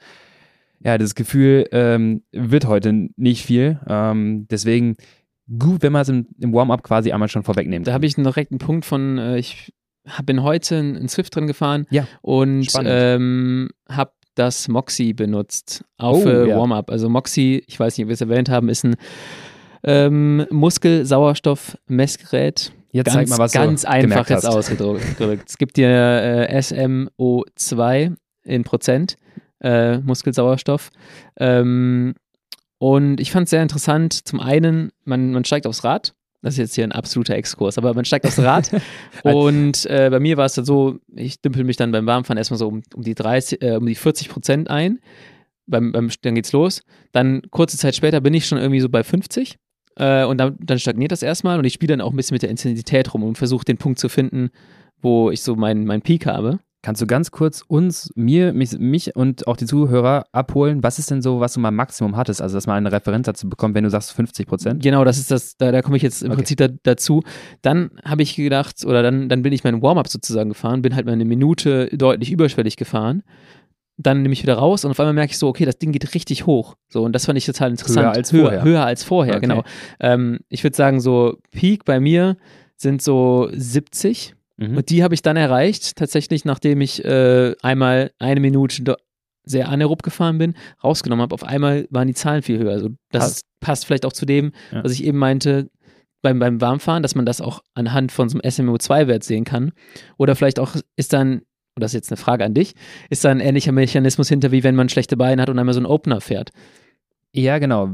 [0.82, 3.80] ja, dieses Gefühl, ähm, wird heute nicht viel.
[3.88, 4.95] Ähm, deswegen
[5.60, 7.88] gut, wenn man es im, im Warm-up quasi einmal schon vorwegnimmt.
[7.88, 9.74] Da habe ich einen direkten Punkt von, äh, ich
[10.24, 16.30] bin heute in, Swift drin gefahren Ja, und ähm, habe das Moxie benutzt auf Oh,
[16.30, 16.58] äh, ja.
[16.58, 16.92] Warm-up.
[16.92, 18.96] Also Moxie, ich weiß nicht, ob wir es erwähnt haben, ist ein
[19.84, 22.72] ähm, Muskelsauerstoffmessgerät.
[22.92, 25.04] Jetzt ganz, zeig mal, was ganz du einfach jetzt ausgedrückt.
[25.48, 29.18] es gibt dir äh, SMO2 in Prozent
[29.62, 30.90] äh, Muskelsauerstoff.
[31.38, 32.16] Ähm,
[32.78, 34.28] und ich fand es sehr interessant.
[34.28, 36.14] Zum einen, man, man steigt aufs Rad.
[36.42, 38.70] Das ist jetzt hier ein absoluter Exkurs, aber man steigt aufs Rad.
[39.24, 42.60] und äh, bei mir war es dann so, ich dümpel mich dann beim Warmfahren erstmal
[42.60, 45.00] so um, um, die 30, äh, um die 40 Prozent ein.
[45.66, 46.84] Beim, beim, dann geht's los.
[47.12, 49.58] Dann kurze Zeit später bin ich schon irgendwie so bei 50.
[49.96, 52.44] Äh, und dann, dann stagniert das erstmal und ich spiele dann auch ein bisschen mit
[52.44, 54.52] der Intensität rum und versuche den Punkt zu finden,
[55.02, 56.60] wo ich so meinen mein Peak habe.
[56.86, 60.84] Kannst du ganz kurz uns, mir, mich, mich und auch die Zuhörer abholen?
[60.84, 62.43] Was ist denn so, was du mal Maximum hattest?
[62.43, 64.84] Also, dass man eine Referenz dazu bekommt, wenn du sagst 50 Prozent?
[64.84, 66.36] Genau, das ist das, da, da komme ich jetzt im Okay.
[66.38, 67.24] Prinzip da, dazu.
[67.63, 71.08] Dann habe ich gedacht, oder dann, dann bin ich meinen Warm-up sozusagen gefahren, bin halt
[71.08, 73.24] mal eine Minute deutlich überschwellig gefahren.
[73.98, 76.13] Dann nehme ich wieder raus und auf einmal merke ich so, okay, das Ding geht
[76.13, 76.76] richtig hoch.
[76.89, 78.06] So, und das fand ich total interessant.
[78.06, 78.63] Höher als höher, vorher.
[78.63, 79.48] höher als vorher, Okay.
[79.48, 79.63] genau.
[80.00, 82.38] Ähm, ich würde sagen, so Peak bei mir
[82.78, 84.36] sind so 70.
[84.58, 84.78] Mhm.
[84.78, 88.96] Und die habe ich dann erreicht, tatsächlich, nachdem ich äh, einmal eine Minute
[89.44, 91.34] sehr anaerob gefahren bin, rausgenommen habe.
[91.34, 92.72] Auf einmal waren die Zahlen viel höher.
[92.72, 93.41] Also das Passt.
[93.60, 94.84] passt vielleicht auch zu dem, Ja.
[94.84, 95.70] was ich eben meinte
[96.24, 99.72] beim, beim Warmfahren, dass man das auch anhand von so einem SMO2-Wert sehen kann.
[100.18, 101.39] Oder vielleicht auch ist dann,
[101.76, 102.74] und das ist jetzt eine Frage an dich,
[103.12, 105.80] ist da ein ähnlicher Mechanismus hinter, wie wenn man schlechte Beine hat und einmal so
[105.80, 106.50] einen Opener fährt.
[107.36, 107.89] Ja, genau.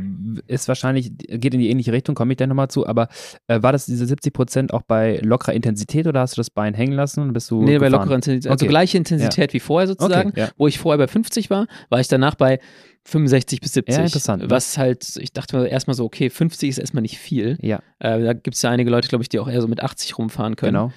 [0.47, 2.85] Ist wahrscheinlich, geht in die ähnliche Richtung, komme ich dann nochmal zu.
[2.87, 3.07] Aber
[3.47, 6.73] äh, war das diese 70 Prozent auch bei lockerer Intensität oder hast du das Bein
[6.73, 7.61] hängen lassen und bist du.
[7.63, 7.91] nee, bei gefahren?
[7.91, 8.51] lockerer Intensität.
[8.51, 8.69] Also Okay.
[8.71, 10.29] gleiche Intensität wie vorher sozusagen.
[10.29, 10.49] Okay, ja.
[10.57, 12.59] Wo ich vorher bei 50 war, war ich danach bei
[13.05, 13.95] 65 bis 70.
[13.97, 14.43] Ja, interessant?
[14.49, 17.57] Was halt, ich dachte mir erstmal so, okay, 50 ist erstmal nicht viel.
[17.61, 19.81] Ja, Äh, da gibt es ja einige Leute, glaube ich, die auch eher so mit
[19.81, 20.73] 80 rumfahren können.
[20.73, 20.91] genau.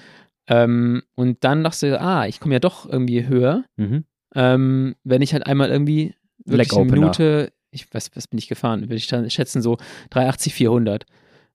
[0.47, 4.03] Ähm, und dann dachte ich, ah, ich komme ja doch irgendwie höher, Mhm.
[4.35, 6.13] ähm, wenn ich halt einmal irgendwie
[6.45, 6.91] wirklich eine.
[6.91, 9.77] Minute, ich weiß, was bin ich gefahren, würde ich dann schätzen so
[10.11, 11.05] 380, 400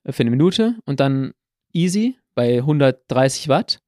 [0.09, 1.33] für eine Minute und dann
[1.73, 3.81] easy bei 130 Watt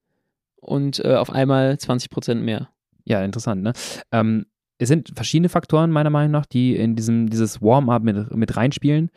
[0.60, 2.68] und äh, auf einmal 20 Prozent mehr.
[3.04, 3.72] Ja, interessant, ne?
[4.12, 4.46] Ähm,
[4.78, 9.10] es sind verschiedene Faktoren, meiner Meinung nach, die in diesem, dieses Warm-up mit, mit reinspielen.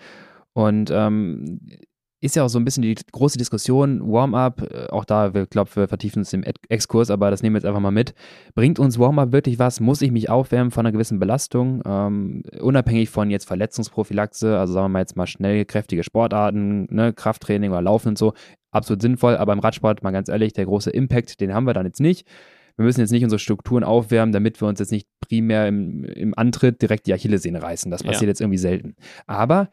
[0.53, 1.59] Und ähm,
[2.25, 5.69] ist ja auch so ein bisschen die große Diskussion, Warm-up, äh, auch da, ich glaube,
[5.75, 8.13] wir vertiefen es im Exkurs, aber das nehmen wir jetzt einfach mal mit.
[8.55, 9.79] Bringt uns Warm-up wirklich was?
[9.79, 11.81] Muss ich mich aufwärmen von einer gewissen Belastung?
[11.85, 17.13] Ähm, unabhängig von jetzt Verletzungsprophylaxe, also sagen wir mal jetzt mal schnell kräftige Sportarten, ne,
[17.13, 18.33] Krafttraining oder Laufen und so,
[18.71, 21.85] absolut sinnvoll, aber im Radsport, mal ganz ehrlich, der große Impact, den haben wir dann
[21.85, 22.27] jetzt nicht.
[22.77, 26.33] Wir müssen jetzt nicht unsere Strukturen aufwärmen, damit wir uns jetzt nicht primär im, im
[26.37, 27.89] Antritt direkt die Achillessehne reißen.
[27.89, 28.07] Das Ja.
[28.11, 28.95] passiert jetzt irgendwie selten.
[29.27, 29.69] Aber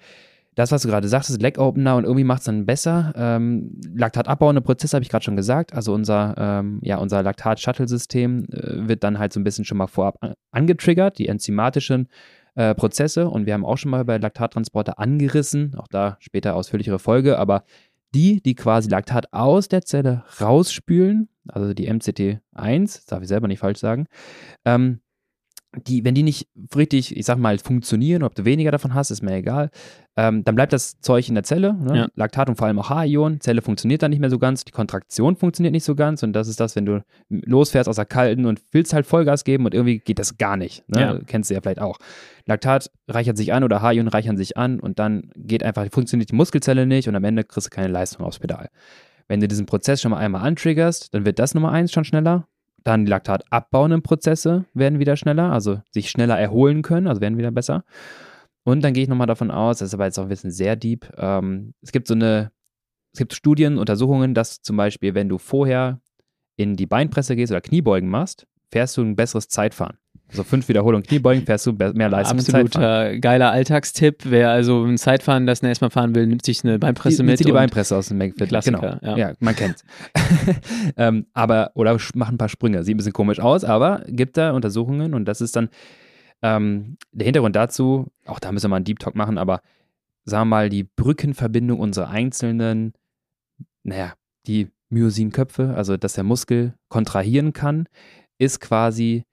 [0.55, 3.13] das, was du gerade sagtest, Leg Opener und irgendwie macht es dann besser.
[3.17, 5.73] Ähm, Laktat-abbauende Prozesse habe ich gerade schon gesagt.
[5.73, 9.87] Also unser, ähm, ja, unser Laktat-Shuttle-System äh, wird dann halt so ein bisschen schon mal
[9.87, 12.09] vorab an- angetriggert, die enzymatischen
[12.55, 13.29] äh, Prozesse.
[13.31, 17.65] Und wir haben auch schon mal bei Laktattransporter angerissen, auch da später ausführlichere Folge, aber
[18.15, 23.61] die, die quasi Laktat aus der Zelle rausspülen, also die MCT1, darf ich selber nicht
[23.61, 24.07] falsch sagen,
[24.67, 25.01] ähm,
[25.75, 29.23] die, wenn die nicht richtig, ich sag mal, funktionieren, ob du weniger davon hast, ist
[29.23, 29.71] mir egal,
[30.17, 31.97] ähm, dann bleibt das Zeug in der Zelle, ne?
[31.97, 32.09] Ja.
[32.15, 35.37] Laktat und vor allem auch H-Ionen, Zelle funktioniert dann nicht mehr so ganz, die Kontraktion
[35.37, 38.61] funktioniert nicht so ganz und das ist das, wenn du losfährst aus der kalten und
[38.73, 41.01] willst halt Vollgas geben und irgendwie geht das gar nicht, ne?
[41.01, 41.19] Ja.
[41.27, 41.99] kennst du ja vielleicht auch.
[42.45, 46.37] Laktat reichert sich an oder H-Ionen reichern sich an und dann geht einfach, funktioniert die
[46.37, 48.69] Muskelzelle nicht und am Ende kriegst du keine Leistung aufs Pedal.
[49.29, 52.47] Wenn du diesen Prozess schon mal einmal antriggerst, dann wird das Nummer eins schon schneller.
[52.85, 57.51] Dann die laktatabauenden Prozesse werden wieder schneller, also sich schneller erholen können, also werden wieder
[57.51, 57.85] besser.
[58.65, 60.77] Und dann gehe ich nochmal davon aus, das ist aber jetzt auch ein bisschen sehr
[60.77, 62.53] deep, ähm, es gibt so eine
[63.13, 66.01] es gibt Studien, Untersuchungen, dass zum Beispiel, wenn du vorher
[66.57, 69.99] in die Beinpresse gehst oder Kniebeugen machst, fährst du ein besseres Zeitfahren.
[70.33, 73.21] Also fünf Wiederholungen Kniebeugen, fährst du mehr Leistung Absoluter Zeitfahren.
[73.21, 74.23] geiler Alltagstipp.
[74.25, 77.39] Wer also ein Zeitfahren das nächste Mal fahren will, nimmt sich eine Beinpresse die, mit.
[77.39, 78.49] zieht die und- Beinpresse aus dem McFit.
[78.49, 79.17] Klassiker, genau.
[79.17, 79.29] ja.
[79.29, 79.35] ja.
[79.41, 79.85] man kennt's.
[80.97, 82.83] ähm, aber, oder macht ein paar Sprünge.
[82.83, 85.69] Sieht ein bisschen komisch aus, aber gibt da Untersuchungen und das ist dann
[86.43, 89.61] ähm, der Hintergrund dazu, auch da müssen wir mal einen Deep Talk machen, aber
[90.25, 92.95] sagen wir mal, die Brückenverbindung unserer einzelnen,
[93.85, 94.15] naja,
[94.47, 97.87] die Myosinköpfe, also dass der Muskel kontrahieren kann,
[98.39, 99.25] ist quasi,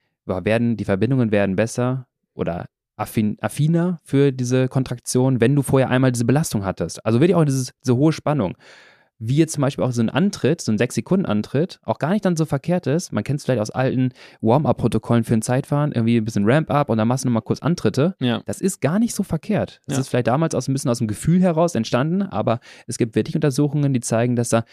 [0.45, 2.65] werden, die Verbindungen werden besser oder
[2.97, 7.05] affin, affiner für diese Kontraktion, wenn du vorher einmal diese Belastung hattest.
[7.05, 8.55] Also wirklich auch dieses, diese hohe Spannung.
[9.21, 12.37] Wie jetzt zum Beispiel auch so ein Antritt, so ein 6-Sekunden-Antritt, auch gar nicht dann
[12.37, 13.11] so verkehrt ist.
[13.11, 16.97] Man kennt es vielleicht aus alten Warm-Up-Protokollen für ein Zeitfahren, irgendwie ein bisschen Ramp-Up und
[16.97, 18.15] dann machst du nochmal kurz Antritte.
[18.21, 18.41] Ja.
[18.45, 19.81] Das ist gar nicht so verkehrt.
[19.87, 20.01] Das Ja.
[20.01, 23.35] ist vielleicht damals aus ein bisschen aus dem Gefühl heraus entstanden, aber es gibt wirklich
[23.35, 24.63] Untersuchungen, die zeigen, dass da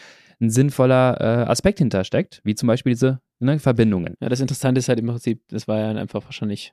[0.40, 4.14] ein sinnvoller äh, Aspekt hintersteckt, wie zum Beispiel diese ne, Verbindungen.
[4.20, 6.72] Ja, das Interessante ist halt im Prinzip, das war ja einfach wahrscheinlich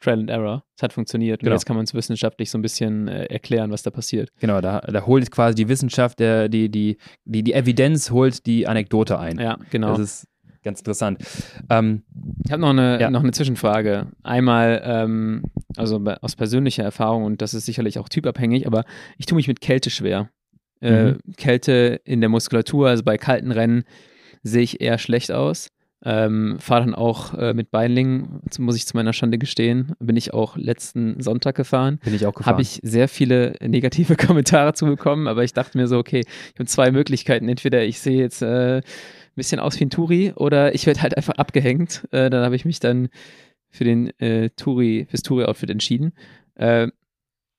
[0.00, 0.64] Trial and Error.
[0.76, 1.40] Es hat funktioniert.
[1.42, 1.54] Und Genau.
[1.56, 4.30] jetzt kann man es wissenschaftlich so ein bisschen äh, erklären, was da passiert.
[4.40, 8.66] Genau, da, da holt quasi die Wissenschaft, der, die, die, die, die Evidenz holt die
[8.66, 9.38] Anekdote ein.
[9.38, 9.88] Ja, genau.
[9.88, 10.26] Das ist
[10.62, 11.22] ganz interessant.
[11.68, 12.02] Ähm,
[12.46, 13.10] Ich habe noch eine, Ja.
[13.10, 14.06] noch eine Zwischenfrage.
[14.22, 15.42] Einmal, ähm,
[15.76, 18.84] also aus persönlicher Erfahrung, und das ist sicherlich auch typabhängig, aber
[19.18, 20.30] ich tue mich mit Kälte schwer.
[20.80, 21.18] Äh, Mhm.
[21.36, 23.84] Kälte in der Muskulatur, also bei kalten Rennen
[24.42, 25.68] sehe ich eher schlecht aus.
[26.02, 29.92] Ähm, Fahre dann auch äh, mit Beinlingen, muss ich zu meiner Schande gestehen.
[29.98, 31.98] Bin ich auch letzten Sonntag gefahren.
[32.02, 32.52] bin ich auch gefahren.
[32.52, 36.54] Habe ich sehr viele negative Kommentare zu bekommen, aber ich dachte mir so, okay, ich
[36.54, 37.48] habe zwei Möglichkeiten.
[37.48, 38.82] Entweder ich sehe jetzt äh, ein
[39.36, 42.08] bisschen aus wie ein Touri oder ich werde halt einfach abgehängt.
[42.12, 43.08] Äh, dann habe ich mich dann
[43.68, 46.12] für den äh, Touri, fürs Touri-Outfit entschieden.
[46.54, 46.88] Äh,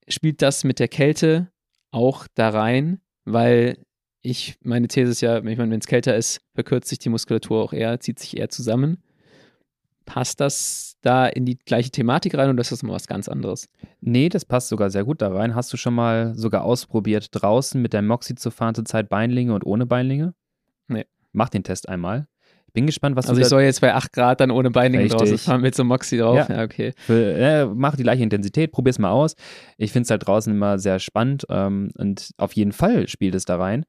[0.07, 1.51] spielt das mit der Kälte
[1.91, 3.01] auch da rein?
[3.23, 3.77] Weil
[4.21, 7.63] ich, meine These ist ja, ich meine, wenn es kälter ist, verkürzt sich die Muskulatur
[7.63, 8.97] auch eher, zieht sich eher zusammen.
[10.05, 13.69] Passt das da in die gleiche Thematik rein oder ist das mal was ganz anderes?
[14.01, 15.55] Nee, das passt sogar sehr gut da rein.
[15.55, 19.53] Hast du schon mal sogar ausprobiert, draußen mit der Moxie zu fahren, zur Zeit Beinlinge
[19.53, 20.33] und ohne Beinlinge?
[20.87, 21.05] Nee.
[21.31, 22.27] Mach den Test einmal.
[22.73, 25.19] Bin gespannt, was Also ich soll jetzt bei 8 Grad dann ohne Beinlinge Richtig.
[25.19, 26.37] draußen fahren mit so einem Moxie drauf.
[26.37, 26.55] Ja.
[26.55, 26.93] Ja, okay.
[26.97, 29.35] für, äh, mach die gleiche Intensität, probier's mal aus.
[29.77, 33.45] Ich finde es halt draußen immer sehr spannend ähm, und auf jeden Fall spielt es
[33.45, 33.85] da rein.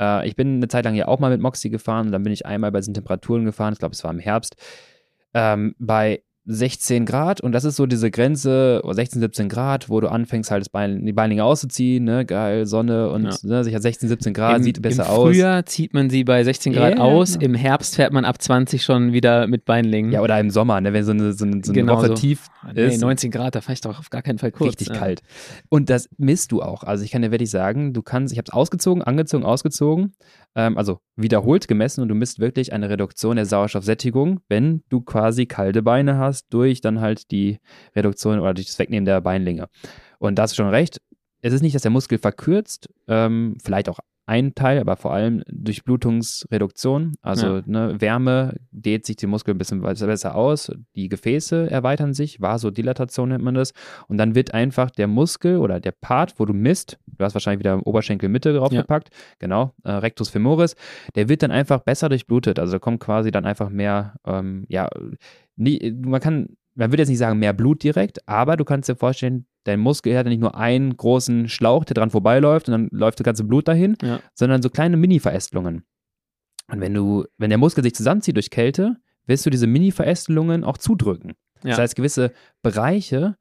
[0.00, 2.32] Äh, ich bin eine Zeit lang ja auch mal mit Moxie gefahren und dann bin
[2.32, 4.56] ich einmal bei diesen Temperaturen gefahren, ich glaube, es war im Herbst,
[5.34, 10.00] ähm, bei 16 Grad und das ist so diese Grenze, oder 16, 17 Grad, wo
[10.00, 13.36] du anfängst halt das Bein, die Beinlinge auszuziehen, ne, geil, Sonne und Ja.
[13.44, 15.28] ne, sich hat 16, 17 Grad, Im, sieht besser Im aus.
[15.28, 17.44] Frühjahr zieht man sie bei 16 Grad Ja, aus, genau.
[17.44, 20.10] im Herbst fährt man ab 20 schon wieder mit Beinlingen.
[20.10, 22.14] Ja, oder im Sommer, ne, wenn so eine, so eine, so eine Genau Woche so.
[22.14, 23.00] tief nee, ist.
[23.00, 24.70] 19 Grad, da fahre ich doch auf gar keinen Fall kurz.
[24.70, 24.94] richtig ja.
[24.94, 25.20] kalt.
[25.68, 26.82] Und das misst du auch.
[26.82, 30.14] Also ich kann dir wirklich sagen, du kannst, ich habe es ausgezogen, angezogen, ausgezogen,
[30.56, 35.46] ähm, also wiederholt gemessen und du misst wirklich eine Reduktion der Sauerstoffsättigung, wenn du quasi
[35.46, 37.58] kalte Beine hast, durch dann halt die
[37.94, 39.68] Reduktion oder durch das Wegnehmen der Beinlinge.
[40.18, 41.00] Und da hast du schon recht.
[41.40, 45.42] Es ist nicht, dass der Muskel verkürzt, ähm, vielleicht auch ein Teil, aber vor allem
[45.48, 47.14] Durchblutungsreduktion.
[47.22, 47.62] Also Ja.
[47.66, 53.30] ne, Wärme dehnt sich die Muskel ein bisschen besser aus, die Gefäße erweitern sich, Vasodilatation
[53.30, 53.72] nennt man das.
[54.08, 57.60] Und dann wird einfach der Muskel oder der Part, wo du misst, du hast wahrscheinlich
[57.60, 60.76] wieder Oberschenkelmitte draufgepackt, genau, äh, Rectus femoris,
[61.14, 62.58] der wird dann einfach besser durchblutet.
[62.58, 64.88] Also da kommt quasi dann einfach mehr, ähm, ja,
[65.56, 68.96] nie, man kann, man würde jetzt nicht sagen mehr Blut direkt, aber du kannst dir
[68.96, 72.88] vorstellen, dein Muskel hat ja nicht nur einen großen Schlauch, der dran vorbeiläuft und dann
[72.90, 74.20] läuft das ganze Blut dahin, Ja.
[74.34, 75.84] sondern so kleine Mini-Verästelungen.
[76.70, 78.96] Und wenn du, wenn der Muskel sich zusammenzieht durch Kälte,
[79.26, 81.32] wirst du diese Mini-Verästelungen auch zudrücken.
[81.62, 81.82] Das Ja.
[81.82, 83.36] heißt, gewisse Bereiche,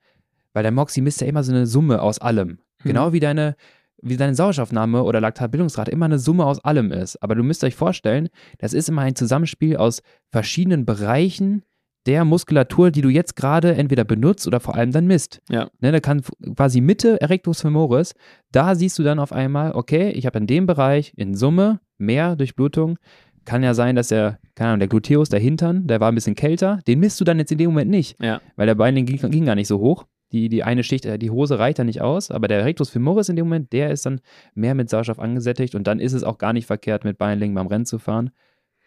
[0.53, 2.59] weil der Moxie misst ja immer so eine Summe aus allem.
[2.83, 3.55] Genau wie deine,
[4.01, 7.21] wie deine Sauerstoffnahme oder Laktatbildungsrate immer eine Summe aus allem ist.
[7.21, 11.63] Aber du müsst euch vorstellen, das ist immer ein Zusammenspiel aus verschiedenen Bereichen
[12.07, 15.41] der Muskulatur, die du jetzt gerade entweder benutzt oder vor allem dann misst.
[15.49, 15.69] Ja.
[15.79, 16.21] Ne, da kann
[16.55, 18.13] quasi Mitte Erectus femoris,
[18.51, 22.35] da siehst du dann auf einmal, okay, ich habe in dem Bereich in Summe mehr
[22.35, 22.97] Durchblutung.
[23.45, 26.35] Kann ja sein, dass der, keine Ahnung, der Gluteus, der Hintern, der war ein bisschen
[26.35, 28.39] kälter, den misst du dann jetzt in dem Moment nicht, Ja.
[28.55, 30.05] weil der Beinling ging, ging gar nicht so hoch.
[30.31, 33.29] Die, die eine Schicht, äh, die Hose reicht da nicht aus, aber der Rectus femoris
[33.29, 34.21] in dem Moment, der ist dann
[34.53, 37.67] mehr mit Sauerstoff angesättigt und dann ist es auch gar nicht verkehrt, mit Beinlingen beim
[37.67, 38.29] Rennen zu fahren.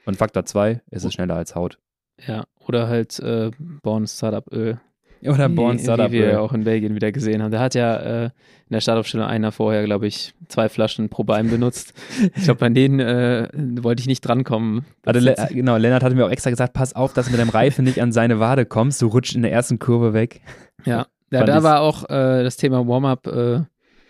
[0.07, 1.79] Und Faktor 2 ist es schneller als Haut.
[2.27, 2.44] ja.
[2.66, 3.50] Oder halt äh,
[3.83, 4.79] Born Startup Öl.
[5.22, 6.11] Oder Born Startup.
[6.11, 6.37] Wie wir Öl.
[6.37, 7.50] auch in Belgien wieder gesehen haben.
[7.50, 11.48] Da hat ja äh, in der Startaufstellung einer vorher, glaube ich, zwei Flaschen pro Bein
[11.48, 11.94] benutzt.
[12.37, 13.48] ich glaube, bei denen äh,
[13.83, 14.85] wollte ich nicht drankommen.
[15.05, 17.50] Also, Le genau, Lennart hatte mir auch extra gesagt, pass auf, dass du mit deinem
[17.50, 20.40] Reifen nicht an seine Wade kommst, du rutscht in der ersten Kurve weg.
[20.85, 23.61] ja, ja da war auch äh, das Thema Warm-up äh,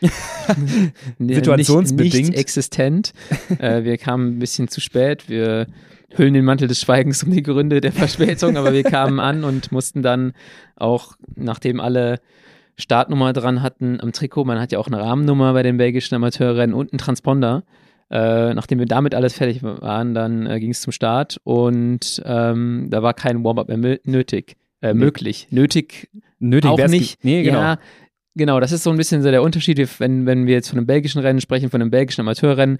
[1.18, 2.14] Situationsbedingt.
[2.14, 3.12] Nicht, nicht existent.
[3.58, 5.28] äh, wir kamen ein bisschen zu spät.
[5.28, 5.66] Wir
[6.16, 9.72] hüllen den Mantel des Schweigens um die Gründe der Verspätung, aber wir kamen an und
[9.72, 10.32] mussten dann
[10.76, 12.20] auch, nachdem alle
[12.76, 16.74] Startnummer dran hatten am Trikot, man hat ja auch eine Rahmennummer bei den belgischen Amateurrennen
[16.74, 17.64] und einen Transponder.
[18.10, 22.88] Äh, nachdem wir damit alles fertig waren, dann äh, ging es zum Start und ähm,
[22.90, 24.56] da war kein Warm-up mehr nötig.
[24.82, 24.92] Äh.
[24.92, 25.48] Möglich.
[25.50, 27.24] Nötig, nötig auch nicht.
[27.24, 27.60] Nee, genau.
[27.60, 27.78] Ja,
[28.36, 30.88] Genau, das ist so ein bisschen so der Unterschied, wenn, wenn wir jetzt von einem
[30.88, 32.78] belgischen Rennen sprechen, von einem belgischen Amateurrennen.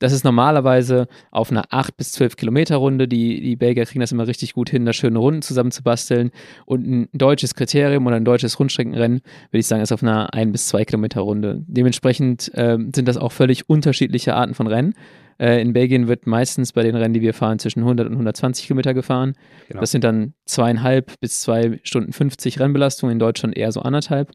[0.00, 3.06] Das ist normalerweise auf einer 8 bis 12 Kilometer Runde.
[3.06, 6.32] Die, die Belgier kriegen das immer richtig gut hin, da schöne Runden zusammenzubasteln.
[6.64, 10.50] Und ein deutsches Kriterium oder ein deutsches Rundstreckenrennen, würde ich sagen, ist auf einer 1
[10.50, 11.62] bis 2 Kilometer Runde.
[11.68, 14.94] Dementsprechend äh, sind das auch völlig unterschiedliche Arten von Rennen.
[15.38, 18.66] Äh, in Belgien wird meistens bei den Rennen, die wir fahren, zwischen 100 und 120
[18.66, 19.34] Kilometer gefahren.
[19.68, 19.82] Genau.
[19.82, 23.08] Das sind dann zweieinhalb bis zwei Stunden 50 Rennbelastung.
[23.10, 24.32] In Deutschland eher so anderthalb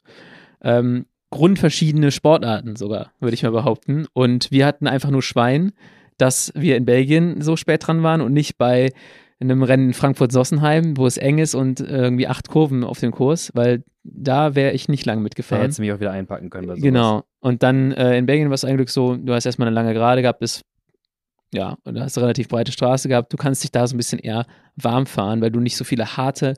[0.64, 4.06] ähm, grundverschiedene Sportarten sogar, würde ich mal behaupten.
[4.14, 5.72] Und wir hatten einfach nur Schwein,
[6.18, 8.92] dass wir in Belgien so spät dran waren und nicht bei
[9.40, 13.52] einem Rennen in Frankfurt-Sossenheim, wo es eng ist und irgendwie acht Kurven auf dem Kurs,
[13.56, 15.62] weil da wäre ich nicht lange mitgefahren.
[15.62, 16.68] Da hättest du mich auch wieder einpacken können.
[16.68, 16.84] Bei sowas.
[16.84, 17.24] Genau.
[17.40, 20.22] Und dann äh, in Belgien war es eigentlich so, du hast erstmal eine lange Gerade
[20.22, 20.62] gehabt, bis
[21.54, 23.34] ja, und da hast du relativ breite Straße gehabt.
[23.34, 24.46] Du kannst dich da so ein bisschen eher
[24.76, 26.54] warm fahren, weil du nicht so viele harte,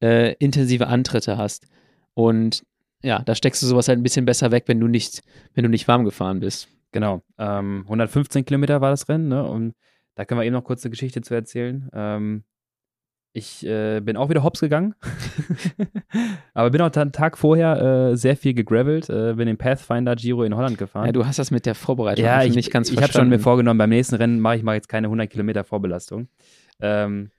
[0.00, 1.66] äh, intensive Antritte hast.
[2.14, 2.62] Und
[3.02, 5.22] ja, da steckst du sowas halt ein bisschen besser weg, wenn du nicht,
[5.54, 6.68] wenn du nicht warm gefahren bist.
[6.92, 7.22] Genau.
[7.38, 9.44] Ähm, 115 Kilometer war das Rennen, ne?
[9.44, 9.74] Und
[10.14, 11.88] da können wir eben noch kurz eine Geschichte zu erzählen.
[11.92, 12.44] Ähm,
[13.36, 14.94] ich äh, bin auch wieder hops gegangen,
[16.54, 20.42] aber bin auch einen Tag vorher äh, sehr viel gegravelt, äh, bin den Pathfinder Giro
[20.42, 21.04] in Holland gefahren.
[21.04, 23.38] Ja, du hast das mit der Vorbereitung ja, ich, nicht ganz Ich habe schon mir
[23.38, 26.28] vorgenommen, beim nächsten Rennen mache ich mal jetzt keine 100 Kilometer Vorbelastung.
[26.80, 27.30] Ähm,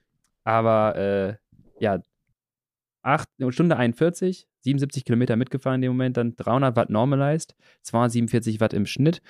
[0.44, 1.34] aber äh,
[1.80, 1.98] ja,
[3.08, 8.74] 8, Stunde 41, 77 Kilometer mitgefahren in dem Moment, dann 300 Watt normalized, 247 Watt
[8.74, 9.22] im Schnitt.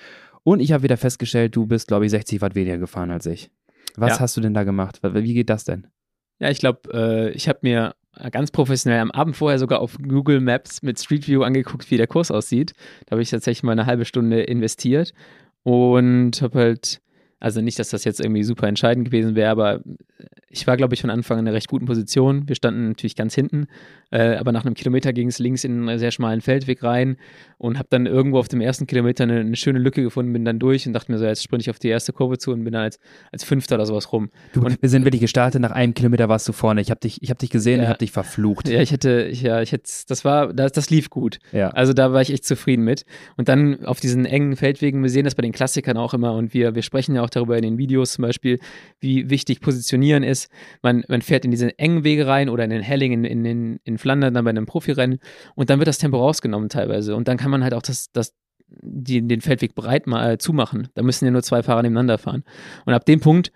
[0.43, 3.49] Und ich habe wieder festgestellt, du bist, glaube ich, 60 Watt weniger gefahren als ich.
[3.95, 4.19] Was ja.
[4.19, 4.99] hast du denn da gemacht?
[5.01, 5.87] Wie geht das denn?
[6.39, 7.95] Ja, ich glaube, äh, ich habe mir
[8.31, 12.07] ganz professionell am Abend vorher sogar auf Google Maps mit Street View angeguckt, wie der
[12.07, 12.73] Kurs aussieht.
[13.05, 15.13] Da habe ich tatsächlich mal eine halbe Stunde investiert
[15.63, 17.01] und habe halt
[17.39, 19.81] also nicht, dass das jetzt irgendwie super entscheidend gewesen wäre, aber
[20.49, 22.47] ich war, glaube ich, von Anfang an in einer recht guten Position.
[22.47, 23.67] Wir standen natürlich ganz hinten,
[24.11, 27.17] äh, aber nach einem Kilometer ging es links in einen sehr schmalen Feldweg rein
[27.57, 30.57] und habe dann irgendwo auf dem ersten Kilometer eine, eine, schöne Lücke gefunden, bin dann
[30.57, 32.73] durch und dachte mir so, jetzt sprinte ich auf die erste Kurve zu und bin
[32.73, 32.99] dann als,
[33.31, 34.29] als Fünfter oder sowas rum.
[34.53, 36.81] Du, und, wir sind wirklich gestartet, nach einem Kilometer warst du vorne.
[36.81, 38.67] Ich habe dich, hab dich gesehen, ja, ich habe dich verflucht.
[38.67, 41.39] Ja, ich hätte, ich, ja, ich hätte, das war, das, das lief gut.
[41.51, 41.69] Ja.
[41.69, 43.05] Also da war ich echt zufrieden mit.
[43.37, 46.53] Und dann auf diesen engen Feldwegen, wir sehen das bei den Klassikern auch immer und
[46.53, 48.59] wir, wir sprechen ja auch darüber in den Videos zum Beispiel,
[48.99, 50.51] wie wichtig Positionieren ist.
[50.81, 53.79] Man, man fährt in diese engen Wege rein oder in den Helling, in, in, in,
[53.83, 55.19] in Flandern, dann bei einem Profirennen
[55.55, 57.15] und dann wird das Tempo rausgenommen teilweise.
[57.15, 58.33] Und dann kann man halt auch das, das,
[58.67, 60.89] die, den Feldweg breit mal äh, zumachen.
[60.93, 62.43] Da müssen ja nur zwei Fahrer nebeneinander fahren.
[62.85, 63.51] Und ab dem Punkt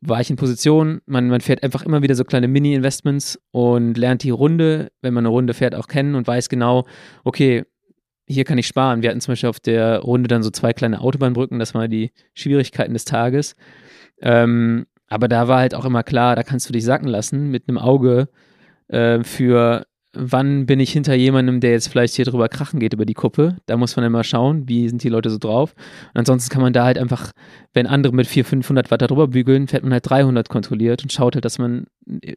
[0.00, 4.22] war ich in Position, man, man fährt einfach immer wieder so kleine Mini-Investments und lernt
[4.22, 6.86] die Runde, wenn man eine Runde fährt, auch kennen und weiß genau,
[7.22, 7.64] okay,
[8.30, 9.02] hier kann ich sparen.
[9.02, 12.12] Wir hatten zum Beispiel auf der Runde dann so zwei kleine Autobahnbrücken, das waren die
[12.34, 13.56] Schwierigkeiten des Tages.
[14.22, 17.68] Ähm, aber da war halt auch immer klar, da kannst du dich sacken lassen mit
[17.68, 18.28] einem Auge
[18.88, 23.06] äh, für wann bin ich hinter jemandem, der jetzt vielleicht hier drüber krachen geht über
[23.06, 23.56] die Kuppe.
[23.66, 25.74] Da muss man immer schauen, wie sind die Leute so drauf.
[26.12, 27.30] Und ansonsten kann man da halt einfach,
[27.74, 31.34] wenn andere mit 400, 500 Watt darüber bügeln, fährt man halt 300 kontrolliert und schaut
[31.34, 31.86] halt, dass man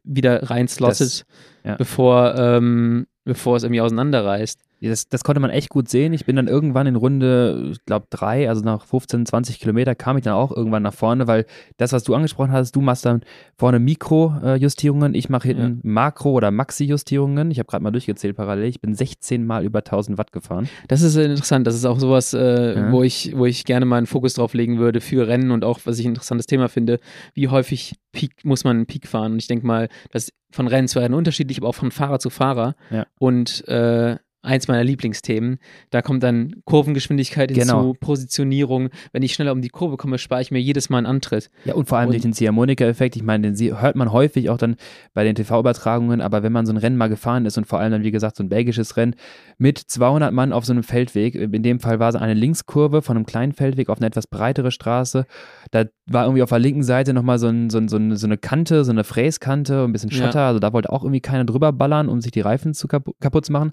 [0.04, 1.26] wieder rein slottet,
[1.64, 1.76] ja.
[1.76, 4.60] bevor, ähm, bevor es irgendwie auseinanderreißt.
[4.90, 6.14] Das, das, konnte man echt gut sehen.
[6.14, 10.18] Ich bin dann irgendwann in Runde, ich glaube drei, also nach 15, 20 Kilometer kam
[10.18, 11.46] ich dann auch irgendwann nach vorne, weil
[11.78, 13.22] das, was du angesprochen hast, du machst dann
[13.58, 15.90] vorne Mikro-Justierungen, ich mache hinten ja.
[15.90, 17.52] Makro- oder Maxi-Justierungen.
[17.52, 18.66] Ich habe gerade mal durchgezählt parallel.
[18.66, 20.68] Ich bin 16 Mal über 1000 Watt gefahren.
[20.88, 21.66] Das ist interessant.
[21.66, 22.92] Das ist auch sowas, äh, ja.
[22.92, 25.80] wo, ich, wo ich gerne mal einen Fokus drauf legen würde für Rennen und auch,
[25.86, 27.00] was ich ein interessantes Thema finde,
[27.34, 29.34] wie häufig Peak, muss man einen Peak fahren.
[29.34, 32.20] Und ich denke mal, das ist von Rennen zu Rennen unterschiedlich, aber auch von Fahrer
[32.20, 32.76] zu Fahrer.
[32.92, 33.08] Ja.
[33.20, 35.58] Und äh, eins meiner Lieblingsthemen.
[35.90, 37.94] Da kommt dann Kurvengeschwindigkeit hinzu, genau.
[38.00, 38.90] Positionierung.
[39.12, 41.50] Wenn ich schneller um die Kurve komme, spare ich mir jedes Mal einen Antritt.
[41.66, 43.16] Ja, und vor allem und, durch den Ziehharmonika-Effekt.
[43.16, 44.76] Ich meine, den hört man häufig auch dann
[45.14, 47.92] bei den TV-Übertragungen, aber wenn man so ein Rennen mal gefahren ist und vor allem
[47.92, 49.16] dann, wie gesagt, so ein belgisches Rennen
[49.58, 53.16] mit 200 Mann auf so einem Feldweg, in dem Fall war es eine Linkskurve von
[53.16, 55.26] einem kleinen Feldweg auf eine etwas breitere Straße.
[55.72, 58.28] Da war irgendwie auf der linken Seite nochmal so, ein, so, ein, so, eine, so
[58.28, 60.40] eine Kante, so eine Fräskante, ein bisschen Schotter.
[60.40, 60.48] Ja.
[60.48, 63.46] Also da wollte auch irgendwie keiner drüber ballern, um sich die Reifen zu kaputt, kaputt
[63.46, 63.72] zu machen.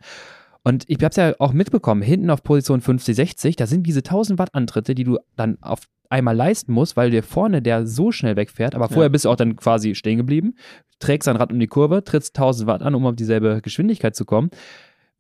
[0.62, 4.00] Und ich habe es ja auch mitbekommen, hinten auf Position 50, 60, da sind diese
[4.00, 8.12] 1000 Watt Antritte, die du dann auf einmal leisten musst, weil dir vorne der so
[8.12, 9.08] schnell wegfährt, aber vorher ja.
[9.08, 10.56] bist du auch dann quasi stehen geblieben,
[10.98, 14.24] trägst dein Rad um die Kurve, trittst 1000 Watt an, um auf dieselbe Geschwindigkeit zu
[14.24, 14.50] kommen.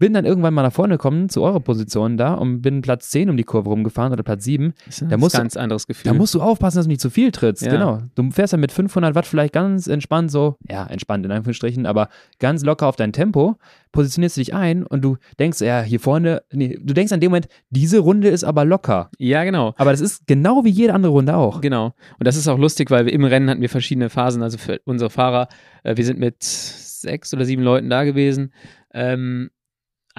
[0.00, 3.30] Bin dann irgendwann mal nach vorne gekommen zu eurer Position da und bin Platz 10
[3.30, 4.74] um die Kurve rumgefahren oder Platz 7.
[4.86, 6.10] Das ist Da ein musst du- ganz anderes Gefühl.
[6.10, 7.62] Da musst du aufpassen, dass du nicht zu viel trittst.
[7.62, 7.70] Ja.
[7.70, 8.00] Genau.
[8.16, 12.08] Du fährst dann mit 500 Watt vielleicht ganz entspannt so, ja, entspannt in Anführungsstrichen, aber
[12.40, 13.56] ganz locker auf dein Tempo,
[13.92, 17.30] positionierst du dich ein und du denkst, ja, hier vorne, nee, du denkst an dem
[17.30, 19.10] Moment, diese Runde ist aber locker.
[19.18, 19.74] ja, genau.
[19.76, 21.60] Aber das ist genau wie jede andere Runde auch.
[21.60, 21.86] Genau.
[22.18, 24.42] Und das ist auch lustig, weil wir im Rennen hatten wir verschiedene Phasen.
[24.42, 25.48] Also für unsere Fahrer,
[25.82, 28.52] äh, wir sind mit sechs oder sieben Leuten da gewesen.
[28.94, 29.50] Ähm,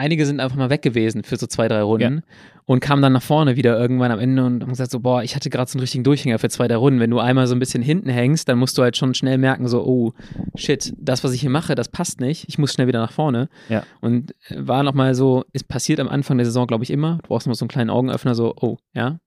[0.01, 2.23] einige sind einfach mal weg gewesen für so zwei, drei Runden
[2.65, 5.35] und kamen dann nach vorne wieder irgendwann am Ende und haben gesagt so, boah, ich
[5.35, 6.99] hatte gerade so einen richtigen Durchhänger für zwei, drei Runden.
[6.99, 9.67] Wenn du einmal so ein bisschen hinten hängst, dann musst du halt schon schnell merken
[9.67, 10.13] so, oh,
[10.55, 12.45] shit, das, was ich hier mache, das passt nicht.
[12.47, 13.49] Ich muss schnell wieder nach vorne.
[13.69, 13.83] Ja.
[14.01, 17.19] Und war nochmal so, es passiert am Anfang der Saison, glaube ich, immer.
[17.21, 19.19] Du brauchst noch so einen kleinen Augenöffner, so, oh, ja,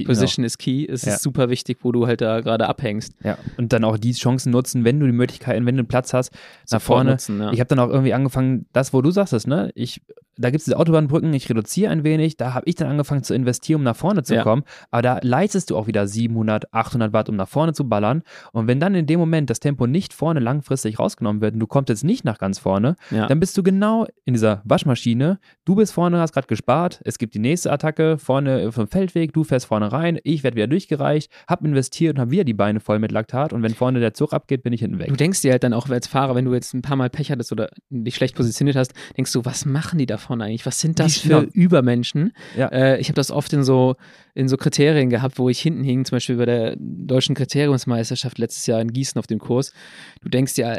[0.00, 0.86] Wie- Position is key.
[0.86, 1.14] Es Ja.
[1.14, 3.18] ist super wichtig, wo du halt da gerade abhängst.
[3.18, 3.34] Genau.
[3.34, 3.38] Ja.
[3.56, 6.32] Und dann auch die Chancen nutzen, wenn du die Möglichkeiten, wenn du einen Platz hast,
[6.32, 7.10] nach Sofort vorne.
[7.12, 7.52] Nutzen, ja.
[7.52, 9.70] Ich habe dann auch irgendwie angefangen, das, wo du sagtest, ne?
[9.74, 10.00] Ich,
[10.38, 13.34] da gibt es diese Autobahnbrücken, ich reduziere ein wenig, da habe ich dann angefangen zu
[13.34, 14.42] investieren, um nach vorne zu Ja.
[14.42, 14.62] kommen.
[14.90, 18.22] Aber da leistest du auch wieder 700, 800 Watt, um nach vorne zu ballern.
[18.52, 21.66] Und wenn dann in dem Moment das Tempo nicht vorne langfristig rausgenommen wird und du
[21.66, 23.26] kommst jetzt nicht nach ganz vorne, ja.
[23.26, 25.38] dann bist du genau in dieser Waschmaschine.
[25.64, 29.44] Du bist vorne, hast gerade gespart, es gibt die nächste Attacke vorne vom Feldweg, du
[29.44, 32.98] fährst vorne rein, ich werde wieder durchgereicht, hab investiert und habe wieder die Beine voll
[32.98, 35.08] mit Laktat und wenn vorne der Zug abgeht, bin ich hinten weg.
[35.08, 37.30] Du denkst dir halt dann auch als Fahrer, wenn du jetzt ein paar Mal Pech
[37.30, 40.66] hattest oder dich schlecht positioniert hast, denkst du, was machen die davon eigentlich?
[40.66, 41.48] Was sind das für.
[41.52, 42.32] Übermenschen?
[42.56, 42.68] Ja.
[42.68, 43.96] Äh, ich habe das oft in so,
[44.34, 48.66] in so Kriterien gehabt, wo ich hinten hing, zum Beispiel bei der deutschen Kriteriumsmeisterschaft letztes
[48.66, 49.72] Jahr in Gießen auf dem Kurs.
[50.20, 50.78] Du denkst dir,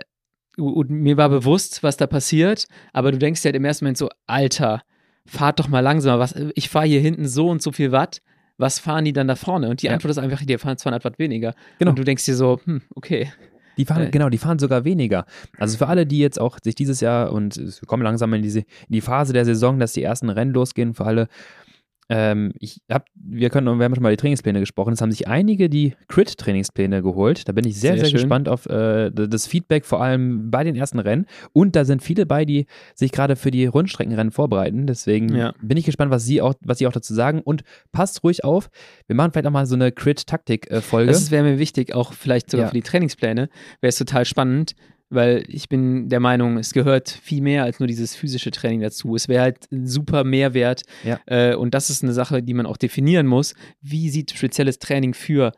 [0.57, 3.97] und mir war bewusst, was da passiert, aber du denkst dir halt im ersten Moment
[3.97, 4.81] so, Alter,
[5.25, 6.19] fahrt doch mal langsamer.
[6.19, 8.19] Was, ich fahre hier hinten so und so viel Watt.
[8.57, 9.69] Was fahren die dann da vorne?
[9.69, 9.93] Und die Ja.
[9.93, 11.53] Antwort ist einfach, die fahren 200 Watt weniger.
[11.77, 11.91] Genau.
[11.91, 13.31] Und du denkst dir so, hm, okay.
[13.79, 14.11] Die fahren, Äh.
[14.11, 15.25] genau, die fahren sogar weniger.
[15.57, 18.65] Also für alle, die jetzt auch sich dieses Jahr und kommen langsam in diese in
[18.89, 21.27] die Phase der Saison, dass die ersten Rennen losgehen, für alle.
[22.11, 24.93] Ähm, ich hab, wir können, wir haben schon mal die Trainingspläne gesprochen.
[24.93, 27.47] Es haben sich einige die Crit-Trainingspläne geholt.
[27.47, 30.75] Da bin ich sehr, Sehr sehr, gespannt auf äh, das Feedback, vor allem bei den
[30.75, 31.25] ersten Rennen.
[31.53, 34.87] Und da sind viele bei, die sich gerade für die Rundstreckenrennen vorbereiten.
[34.87, 35.53] Deswegen Ja.
[35.61, 37.41] bin ich gespannt, was sie auch, was sie auch dazu sagen.
[37.41, 38.69] Und passt ruhig auf.
[39.07, 41.11] Wir machen vielleicht auch mal so eine Crit-Taktik-Folge.
[41.11, 42.69] Das wäre mir wichtig, auch vielleicht sogar Ja.
[42.69, 43.49] für die Trainingspläne.
[43.81, 44.73] Wäre es total spannend,
[45.09, 49.15] weil ich bin der Meinung, es gehört viel mehr als nur dieses physische Training dazu.
[49.15, 50.83] Es wäre halt ein super Mehrwert.
[51.03, 51.19] Ja.
[51.25, 53.55] Äh, und das ist eine Sache, die man auch definieren muss.
[53.81, 55.51] Wie sieht spezielles Training für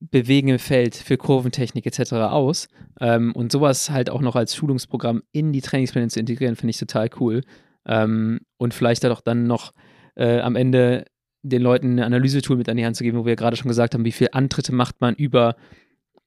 [0.00, 2.12] Bewegen im Feld, für Kurventechnik etc.
[2.12, 2.68] aus?
[3.00, 6.78] Ähm, und sowas halt auch noch als Schulungsprogramm in die Trainingspläne zu integrieren, finde ich
[6.78, 7.40] total cool.
[7.86, 9.72] Ähm, und vielleicht halt auch dann noch
[10.14, 11.06] äh, am Ende
[11.42, 13.94] den Leuten eine Analysetool mit an die Hand zu geben, wo wir gerade schon gesagt
[13.94, 15.56] haben, wie viele Antritte macht man über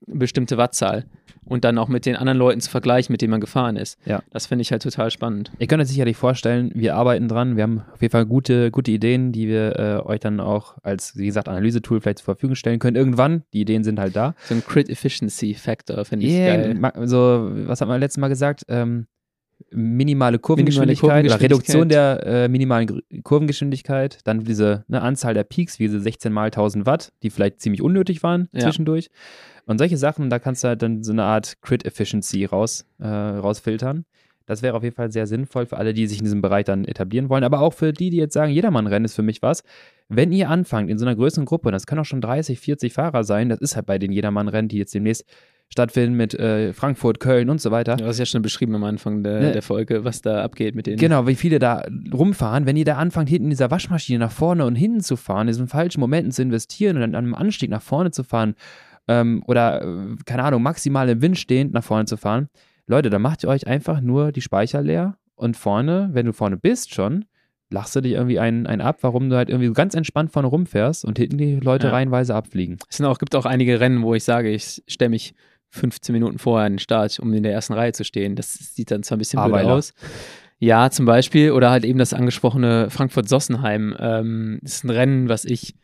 [0.05, 1.05] bestimmte Wattzahl
[1.47, 3.97] und dann auch mit den anderen Leuten zu vergleichen, mit denen man gefahren ist.
[4.05, 4.21] Ja.
[4.31, 5.51] Das finde ich halt total spannend.
[5.59, 7.55] Ihr könnt euch sicherlich vorstellen, wir arbeiten dran.
[7.55, 11.17] Wir haben auf jeden Fall gute, gute Ideen, die wir äh, euch dann auch als,
[11.17, 12.95] wie gesagt, Analysetool vielleicht zur Verfügung stellen können.
[12.95, 14.35] Irgendwann, die Ideen sind halt da.
[14.43, 17.07] So ein Crit Efficiency Factor finde ich Yeah, geil.
[17.07, 18.63] so, was hat man letztes Mal gesagt?
[18.67, 19.07] Ähm,
[19.71, 21.41] minimale Kurvengeschwindigkeit, Kurvengeschwindigkeit.
[21.41, 26.31] oder Reduktion der äh, minimalen Kurvengeschwindigkeit, dann diese ne, Anzahl der Peaks, wie diese 16
[26.31, 28.61] mal 1000 Watt, die vielleicht ziemlich unnötig waren Ja.
[28.61, 29.09] zwischendurch.
[29.65, 33.07] Und solche Sachen, da kannst du halt dann so eine Art Crit Efficiency raus, äh,
[33.07, 34.05] rausfiltern.
[34.45, 36.85] Das wäre auf jeden Fall sehr sinnvoll für alle, die sich in diesem Bereich dann
[36.85, 39.61] etablieren wollen, aber auch für die, die jetzt sagen, Jedermann-Rennen ist für mich was.
[40.07, 43.25] Wenn ihr anfangt in so einer größeren Gruppe, das kann auch schon 30, 40 Fahrer
[43.25, 45.25] sein, das ist halt bei den Jedermann-Rennen, die jetzt demnächst
[45.69, 47.97] stattfinden mit äh, Frankfurt, Köln und so weiter.
[47.97, 49.51] Du hast ja schon beschrieben am Anfang der, Ne.
[49.51, 50.97] der Folge, was da abgeht mit den.
[50.97, 52.65] Genau, wie viele da rumfahren.
[52.65, 55.47] Wenn ihr da anfangt, hinten in dieser Waschmaschine nach vorne und hinten zu fahren, in
[55.47, 58.55] diesen falschen Momenten zu investieren und dann an einem Anstieg nach vorne zu fahren
[59.07, 62.47] ähm, oder, äh, keine Ahnung, maximal im Wind stehend nach vorne zu fahren,
[62.87, 66.55] Leute, da macht ihr euch einfach nur die Speicher leer und vorne, wenn du vorne
[66.57, 67.25] bist schon,
[67.69, 71.03] lachst du dich irgendwie einen, einen ab, warum du halt irgendwie ganz entspannt vorne rumfährst
[71.03, 71.93] und hinten die Leute Ja.
[71.93, 72.77] reihenweise abfliegen.
[72.89, 75.33] Es sind auch, gibt auch einige Rennen, wo ich sage, ich stelle mich
[75.69, 78.35] 15 Minuten vorher an den Start, um in der ersten Reihe zu stehen.
[78.35, 79.93] Das sieht dann zwar ein bisschen blöd aus.
[80.59, 83.95] Ja, zum Beispiel, oder halt eben das angesprochene Frankfurt-Sossenheim.
[83.99, 85.75] Ähm, das ist ein Rennen, was ich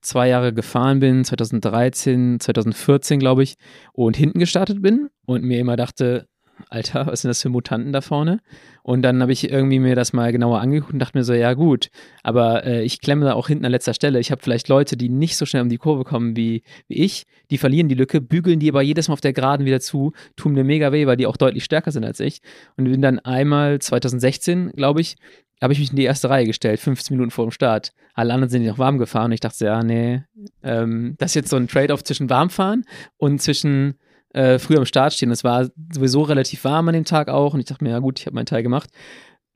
[0.00, 3.54] zwei Jahre gefahren bin, 2013, 2014, glaube ich,
[3.92, 6.26] und hinten gestartet bin und mir immer dachte,
[6.68, 8.40] Alter, was sind das für Mutanten da vorne?
[8.82, 11.54] Und dann habe ich irgendwie mir das mal genauer angeguckt und dachte mir so, ja
[11.54, 11.90] gut,
[12.22, 14.20] aber äh, ich klemme da auch hinten an letzter Stelle.
[14.20, 17.26] Ich habe vielleicht Leute, die nicht so schnell um die Kurve kommen wie, wie ich,
[17.50, 20.52] die verlieren die Lücke, bügeln die aber jedes Mal auf der Geraden wieder zu, tun
[20.52, 22.40] mir mega weh, weil die auch deutlich stärker sind als ich.
[22.76, 25.16] Und bin dann einmal 2016, glaube ich,
[25.62, 27.92] habe ich mich in die erste Reihe gestellt, 15 Minuten vor dem Start.
[28.14, 30.22] Alle anderen sind noch warm gefahren und ich dachte, ja, nee,
[30.62, 32.84] ähm, das ist jetzt so ein Trade-off zwischen warmfahren
[33.16, 33.94] und zwischen
[34.36, 35.30] äh, früh am Start stehen.
[35.30, 38.20] Es war sowieso relativ warm an dem Tag auch und ich dachte mir, ja gut,
[38.20, 38.90] ich habe meinen Teil gemacht.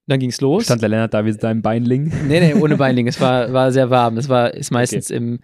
[0.07, 0.65] dann ging es los.
[0.65, 2.11] Stand der Lennart da wie seinem Beinling?
[2.27, 3.07] Nee, nee, ohne Beinling.
[3.07, 4.17] es war, war sehr warm.
[4.17, 5.19] Es war, ist meistens okay.
[5.19, 5.41] im,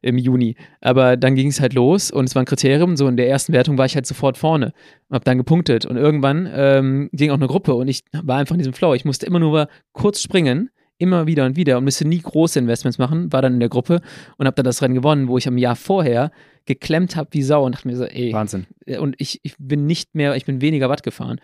[0.00, 0.56] im Juni.
[0.80, 2.96] Aber dann ging es halt los und es war ein Kriterium.
[2.96, 4.72] So in der ersten Wertung war ich halt sofort vorne.
[5.10, 5.84] Hab dann gepunktet.
[5.84, 8.94] Und irgendwann ähm, ging auch eine Gruppe und ich war einfach in diesem Flow.
[8.94, 12.98] Ich musste immer nur kurz springen immer wieder und wieder und müsste nie große Investments
[12.98, 14.00] machen, war dann in der Gruppe
[14.36, 16.30] und habe dann das Rennen gewonnen, wo ich am Jahr vorher
[16.66, 18.32] geklemmt habe wie Sau und dachte mir so, ey.
[18.32, 18.66] Wahnsinn.
[18.84, 21.40] Äh, und ich, ich bin nicht mehr, ich bin weniger Watt gefahren.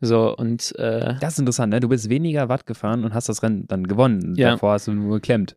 [0.00, 1.80] So, und äh, Das ist interessant, ne?
[1.80, 4.34] Du bist weniger Watt gefahren und hast das Rennen dann gewonnen.
[4.36, 4.50] Ja.
[4.50, 5.56] Davor hast du nur geklemmt.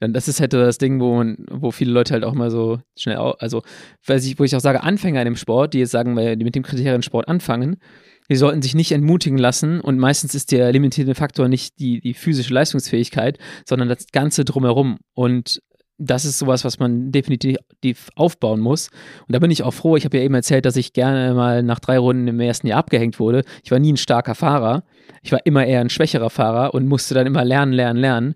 [0.00, 2.78] Dann, das ist halt das Ding, wo, man, wo viele Leute halt auch mal so
[2.96, 3.62] schnell, also
[4.06, 6.44] weiß ich, wo ich auch sage, Anfänger in dem Sport, die jetzt sagen, weil die
[6.44, 7.78] mit dem Kriterien Sport anfangen,
[8.28, 12.14] die sollten sich nicht entmutigen lassen und meistens ist der limitierende Faktor nicht die, die
[12.14, 14.98] physische Leistungsfähigkeit, sondern das Ganze drumherum.
[15.14, 15.62] Und
[15.98, 17.58] das ist sowas, was man definitiv
[18.14, 18.88] aufbauen muss.
[19.26, 19.96] Und da bin ich auch froh.
[19.96, 22.78] Ich habe ja eben erzählt, dass ich gerne mal nach drei Runden im ersten Jahr
[22.78, 23.42] abgehängt wurde.
[23.64, 24.84] Ich war nie ein starker Fahrer.
[25.22, 28.34] Ich war immer eher ein schwächerer Fahrer und musste dann immer lernen, lernen, lernen.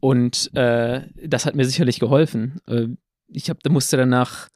[0.00, 2.60] Und äh, das hat mir sicherlich geholfen.
[2.68, 2.88] Äh,
[3.28, 4.48] ich hab, musste danach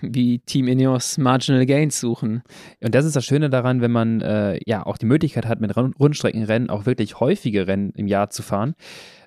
[0.00, 2.42] wie Team Ineos Marginal Gains suchen.
[2.82, 5.76] Und das ist das Schöne daran, wenn man äh, ja auch die Möglichkeit hat, mit
[5.76, 8.74] Rundstreckenrennen auch wirklich häufige Rennen im Jahr zu fahren.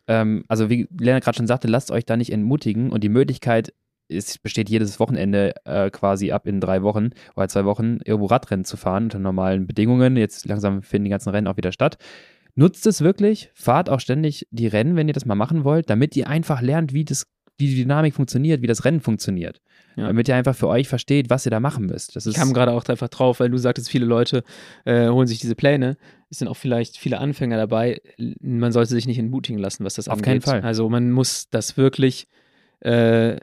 [0.07, 3.73] Ähm, also wie Lena gerade schon sagte, lasst euch da nicht entmutigen und die Möglichkeit
[4.07, 8.65] es besteht jedes Wochenende äh, quasi ab in drei Wochen oder zwei Wochen irgendwo Radrennen
[8.65, 10.15] zu fahren unter normalen Bedingungen.
[10.15, 11.97] Jetzt langsam finden die ganzen Rennen auch wieder statt.
[12.55, 16.15] Nutzt es wirklich, fahrt auch ständig die Rennen, wenn ihr das mal machen wollt, damit
[16.15, 17.25] ihr einfach lernt, wie, das,
[17.57, 19.61] wie die Dynamik funktioniert, wie das Rennen funktioniert.
[19.95, 20.07] Ja.
[20.07, 22.15] Damit ihr einfach für euch versteht, was ihr da machen müsst.
[22.15, 24.43] Das ich kam gerade auch einfach drauf, weil du sagtest, viele Leute
[24.83, 25.95] äh, holen sich diese Pläne.
[26.29, 28.01] Es sind auch vielleicht viele Anfänger dabei.
[28.41, 30.43] Man sollte sich nicht entmutigen lassen, was das Auf angeht.
[30.43, 30.67] Auf keinen Fall.
[30.67, 32.27] Also man muss das wirklich
[32.81, 33.37] äh,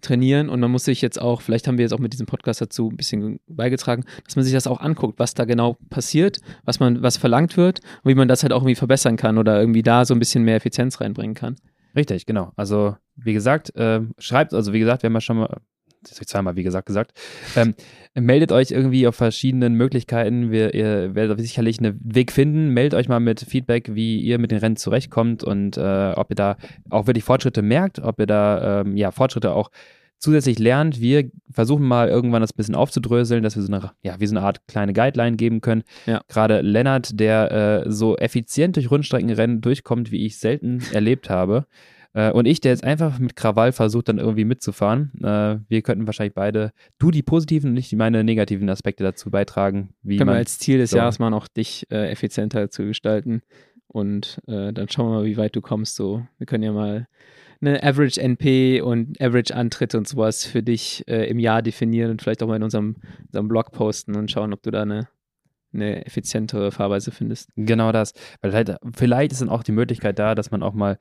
[0.00, 2.60] trainieren und man muss sich jetzt auch, vielleicht haben wir jetzt auch mit diesem Podcast
[2.60, 6.80] dazu ein bisschen beigetragen, dass man sich das auch anguckt, was da genau passiert, was
[6.80, 9.82] man, was verlangt wird und wie man das halt auch irgendwie verbessern kann oder irgendwie
[9.82, 11.56] da so ein bisschen mehr Effizienz reinbringen kann.
[11.96, 12.52] Richtig, genau.
[12.56, 15.60] Also wie gesagt, äh, schreibt, also wie gesagt, wir haben ja schon mal
[16.08, 17.12] das habe ich zweimal, wie gesagt, gesagt.
[17.56, 17.74] Ähm,
[18.14, 20.50] meldet euch irgendwie auf verschiedenen Möglichkeiten.
[20.50, 22.70] Wir, ihr werdet sicherlich einen Weg finden.
[22.70, 26.36] Meldet euch mal mit Feedback, wie ihr mit den Rennen zurechtkommt und äh, ob ihr
[26.36, 26.56] da
[26.90, 29.70] auch wirklich Fortschritte merkt, ob ihr da ähm, ja, Fortschritte auch
[30.18, 31.00] zusätzlich lernt.
[31.00, 34.36] Wir versuchen mal irgendwann das ein bisschen aufzudröseln, dass wir so eine, ja, wie so
[34.36, 35.82] eine Art kleine Guideline geben können.
[36.06, 36.22] Ja.
[36.28, 41.66] Gerade Lennart, der äh, so effizient durch Rundstreckenrennen durchkommt, wie ich selten erlebt habe.
[42.16, 45.12] Äh, und ich, der jetzt einfach mit Krawall versucht, dann irgendwie mitzufahren.
[45.22, 49.90] Äh, wir könnten wahrscheinlich beide, du die positiven und nicht meine negativen Aspekte dazu beitragen.
[50.02, 53.42] Wie Können wir als Ziel des so Jahres mal auch dich äh, effizienter zu gestalten.
[53.88, 55.96] Und dann schauen wir mal, wie weit du kommst.
[55.96, 57.06] So, wir können ja mal
[57.60, 62.22] eine Average NP und Average Antritt und sowas für dich äh, im Jahr definieren und
[62.22, 62.96] vielleicht auch mal in unserem,
[63.26, 65.08] unserem Blog posten und schauen, ob du da eine
[65.76, 67.50] eine effizientere Fahrweise findest.
[67.56, 68.14] Genau das.
[68.40, 70.98] Weil halt, vielleicht ist dann auch die Möglichkeit da, dass man auch mal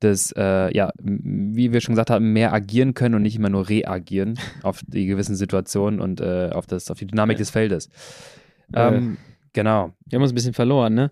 [0.00, 3.68] das, äh, ja, wie wir schon gesagt haben, mehr agieren können und nicht immer nur
[3.68, 7.38] reagieren auf die gewissen Situationen und äh, auf, das, auf die Dynamik ja.
[7.38, 7.88] des Feldes.
[8.74, 9.16] Ähm, äh,
[9.52, 9.92] genau.
[10.06, 11.10] Wir haben uns ein bisschen verloren, ne?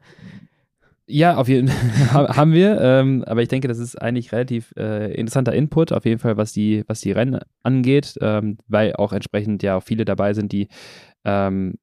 [1.11, 1.69] Ja, auf jeden
[2.13, 6.05] Fall haben wir, ähm, aber ich denke, das ist eigentlich relativ äh, interessanter Input, auf
[6.05, 10.05] jeden Fall, was die, was die Rennen angeht, ähm, weil auch entsprechend ja auch viele
[10.05, 10.69] dabei sind, die
[11.25, 11.75] ähm,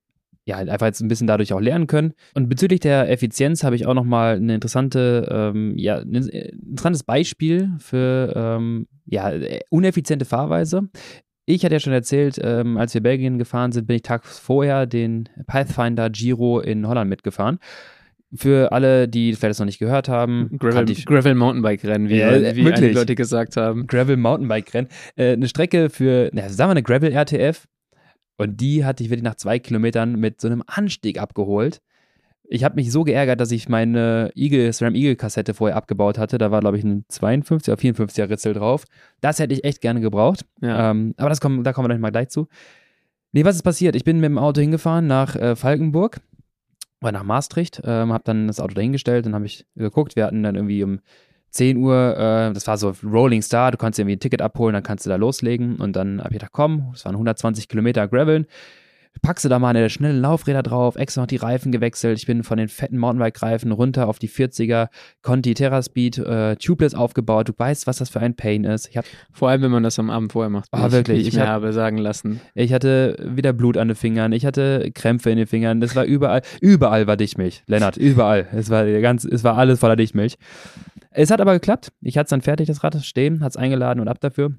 [0.46, 2.14] ja, halt einfach jetzt ein bisschen dadurch auch lernen können.
[2.34, 7.72] Und bezüglich der Effizienz habe ich auch nochmal eine interessante, ähm, ja, ein interessantes Beispiel
[7.80, 9.34] für ähm, ja,
[9.70, 10.88] uneffiziente Fahrweise.
[11.46, 14.86] Ich hatte ja schon erzählt, ähm, als wir Belgien gefahren sind, bin ich tags vorher
[14.86, 17.60] den Pathfinder Giro in Holland mitgefahren.
[18.36, 20.58] Für alle, die vielleicht das noch nicht gehört haben.
[20.60, 23.88] Gravel, Gravel Mountainbike Rennen, wie, ja, wie einige Leute gesagt haben.
[23.88, 24.90] Gravel Mountainbike Rennen.
[25.16, 27.68] Äh, eine Strecke für, na, sagen wir eine Gravel RTF,
[28.38, 31.82] und die hatte ich wirklich nach zwei Kilometern mit so einem Anstieg abgeholt.
[32.50, 36.38] Ich habe mich so geärgert, dass ich meine Eagle, SRAM Eagle Kassette vorher abgebaut hatte.
[36.38, 38.86] Da war, glaube ich, ein 52 oder 54er Ritzel drauf.
[39.20, 40.46] Das hätte ich echt gerne gebraucht.
[40.62, 40.92] Ja.
[40.92, 42.48] Ähm, aber das kommt, da kommen wir dann mal gleich zu.
[43.34, 43.96] Nee, was ist passiert?
[43.98, 46.22] Ich bin mit dem Auto hingefahren nach äh, Falkenburg
[47.02, 50.16] oder nach Maastricht, ähm, habe dann das Auto dahingestellt, dann habe ich geguckt.
[50.16, 51.00] Wir hatten dann irgendwie um
[51.52, 54.84] 10 Uhr, äh, das war so Rolling Star, du kannst irgendwie ein Ticket abholen, dann
[54.84, 58.46] kannst du da loslegen und dann habe ich gedacht, komm, das waren 120 Kilometer Graveln,
[59.22, 62.18] packst du da mal eine schnelle Laufräder drauf, extra noch die Reifen gewechselt.
[62.18, 64.88] Ich bin von den fetten Mountainbike-Reifen runter auf die 40er
[65.22, 67.50] Conti Terraspeed äh, Tubeless aufgebaut.
[67.50, 68.90] Du weißt, was das für ein Pain ist.
[68.90, 70.70] Ich hab, Vor allem, wenn man das am Abend vorher macht.
[70.72, 71.22] Oh, wirklich.
[71.22, 72.42] Ich, ich hab, habe sagen lassen.
[72.56, 74.32] Ich hatte wieder Blut an den Fingern.
[74.32, 75.82] Ich hatte Krämpfe in den Fingern.
[75.82, 77.64] Das war überall, überall war Dichtmilch.
[77.68, 78.48] Lennart, überall.
[78.54, 80.38] Es war ganz, es war alles voller Dichtmilch.
[81.12, 81.92] Es hat aber geklappt.
[82.02, 84.52] Ich hatte es dann fertig, das Rad stehen, hat es eingeladen und ab dafür.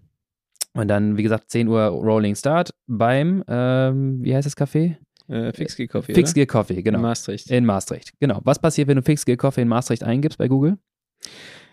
[0.75, 4.97] Und dann, wie gesagt, 10 Uhr Rolling Start beim, ähm, wie heißt das Café?
[5.29, 6.15] Äh, Fixgear Coffee.
[6.15, 6.99] Fixgear Coffee, genau.
[6.99, 7.51] In Maastricht.
[7.51, 8.41] In Maastricht, genau.
[8.45, 10.79] Was passiert, wenn du Fixgear Coffee in Maastricht eingibst bei Google?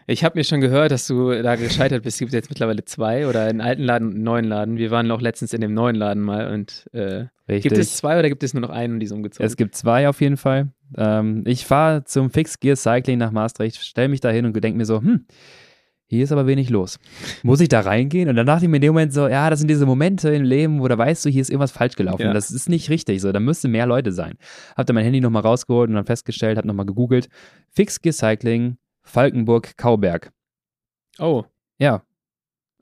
[0.07, 2.15] Ich habe mir schon gehört, dass du da gescheitert bist.
[2.15, 4.77] Es gibt jetzt mittlerweile zwei oder einen alten Laden und einen neuen Laden.
[4.77, 8.29] Wir waren auch letztens in dem neuen Laden mal und äh, gibt es zwei oder
[8.29, 9.45] gibt es nur noch einen und die ist umgezogen?
[9.45, 10.71] Es gibt zwei auf jeden Fall.
[10.95, 14.85] Ähm, ich fahre zum Fixgear Cycling nach Maastricht, stelle mich da hin und denke mir
[14.85, 15.25] so, hm,
[16.15, 16.99] hier ist aber wenig los.
[17.43, 18.29] Muss ich da reingehen?
[18.29, 20.43] Und dann dachte ich mir in dem Moment so, ja, das sind diese Momente im
[20.43, 22.23] Leben, wo da weißt du, hier ist irgendwas falsch gelaufen.
[22.23, 22.33] Ja.
[22.33, 24.35] Das ist nicht richtig so, da müssten mehr Leute sein.
[24.75, 27.29] Hab dann mein Handy nochmal rausgeholt und dann festgestellt, hab nochmal gegoogelt,
[27.69, 30.31] Fixgear Cycling Falkenburg-Kauberg.
[31.19, 31.43] Oh.
[31.77, 32.01] Ja.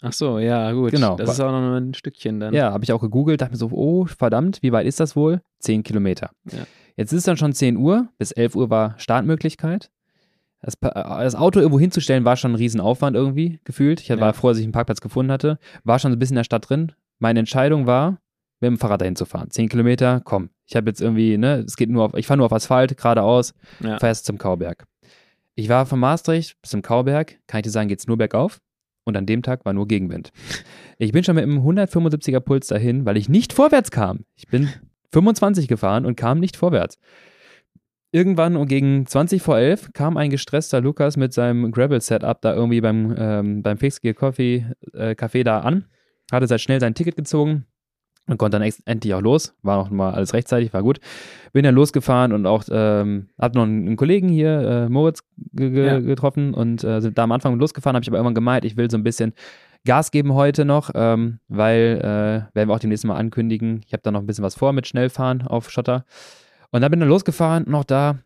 [0.01, 0.91] Ach so, ja, gut.
[0.91, 1.15] Genau.
[1.15, 2.53] Das ist auch noch ein Stückchen dann.
[2.53, 5.41] Ja, habe ich auch gegoogelt, dachte mir so, oh, verdammt, wie weit ist das wohl?
[5.59, 6.31] Zehn Kilometer.
[6.51, 6.65] Ja.
[6.97, 9.89] Jetzt ist es dann schon 10 Uhr, bis 11 Uhr war Startmöglichkeit.
[10.63, 13.99] Das, das, Auto irgendwo hinzustellen war schon ein Riesenaufwand irgendwie gefühlt.
[13.99, 14.33] Ich war ja.
[14.33, 15.59] froh, dass ich einen Parkplatz gefunden hatte.
[15.83, 16.93] War schon so ein bisschen in der Stadt drin.
[17.19, 18.21] Meine Entscheidung war,
[18.61, 19.51] mit dem Fahrrad dahin zu fahren.
[19.51, 20.49] Zehn Kilometer, komm.
[20.65, 23.53] Ich habe jetzt irgendwie, ne, es geht nur auf, ich fahre nur auf Asphalt, geradeaus,
[23.81, 23.99] ja.
[23.99, 24.85] fährst zum Kauberg.
[25.55, 28.59] Ich war von Maastricht bis zum Kauberg, kann ich dir sagen, geht es nur bergauf.
[29.05, 30.31] Und an dem Tag war nur Gegenwind.
[30.97, 34.23] Ich bin schon mit einem 175er Puls dahin, weil ich nicht vorwärts kam.
[34.35, 34.69] Ich bin
[35.11, 36.97] 25 gefahren und kam nicht vorwärts.
[38.13, 42.79] Irgendwann um gegen 20 vor 11 kam ein gestresster Lukas mit seinem Gravel-Setup da irgendwie
[42.79, 45.85] beim, ähm, beim Fixgear Coffee äh, Café da an.
[46.31, 47.65] Hatte sehr schnell sein Ticket gezogen,
[48.27, 49.55] und konnte dann endlich auch los.
[49.63, 50.99] War noch mal alles rechtzeitig, war gut.
[51.51, 55.99] Bin dann losgefahren und auch ähm, hab noch einen, Kollegen hier, äh, Moritz, ja.
[55.99, 57.95] getroffen und äh, sind da am Anfang losgefahren.
[57.95, 59.33] Habe ich aber irgendwann gemeint, ich will so ein bisschen
[59.85, 63.81] Gas geben heute noch, ähm, weil äh, werden wir auch demnächst mal ankündigen.
[63.85, 66.05] Ich habe da noch ein bisschen was vor mit Schnellfahren auf Schotter.
[66.73, 68.19] Und dann bin ich losgefahren, noch da.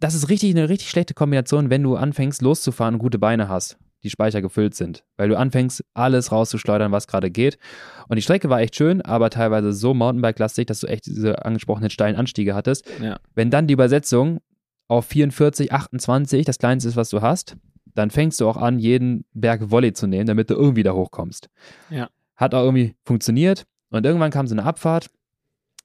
[0.00, 3.78] Das ist richtig eine richtig schlechte Kombination, wenn du anfängst loszufahren und gute Beine hast
[4.02, 7.58] die Speicher gefüllt sind, weil du anfängst, alles rauszuschleudern, was gerade geht.
[8.08, 11.90] Und die Strecke war echt schön, aber teilweise so Mountainbike-lastig, dass du echt diese angesprochenen
[11.90, 12.88] steilen Anstiege hattest.
[13.00, 13.18] Ja.
[13.34, 14.40] Wenn dann die Übersetzung
[14.88, 17.56] auf 44, 28 das kleinste ist, was du hast,
[17.94, 21.48] dann fängst du auch an, jeden Berg Volley zu nehmen, damit du irgendwie da hochkommst.
[21.90, 22.08] Ja.
[22.36, 23.66] Hat auch irgendwie funktioniert.
[23.90, 25.10] Und irgendwann kam so eine Abfahrt.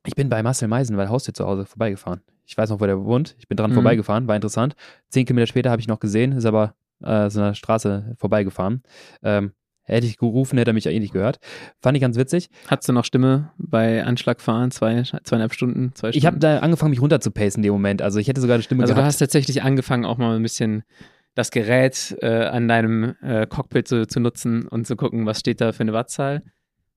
[0.06, 2.22] Ich bin bei Marcel Meisen, weil Haustür zu Hause vorbeigefahren.
[2.46, 3.36] Ich weiß noch, wo der wohnt.
[3.40, 3.76] Ich bin dran mhm.
[3.76, 4.76] vorbeigefahren, war interessant.
[5.10, 8.84] Zehn Kilometer später habe ich noch gesehen, ist aber äh, so einer Straße vorbeigefahren.
[9.24, 9.52] Ähm,
[9.84, 11.40] hätte ich gerufen, hätte er mich ja eh nicht gehört.
[11.82, 12.50] Fand ich ganz witzig.
[12.68, 16.18] Hattest du noch Stimme bei Anschlagfahren, zwei, zweieinhalb Stunden, zwei Stunden?
[16.18, 18.02] Ich habe da angefangen, mich runterzupacen in dem Moment.
[18.02, 19.06] Also ich hätte sogar eine Stimme also gehabt.
[19.06, 20.84] Also du hast tatsächlich angefangen, auch mal ein bisschen
[21.36, 25.62] das Gerät äh, an deinem äh, Cockpit zu, zu nutzen und zu gucken, was steht
[25.62, 26.44] da für eine Wattzahl.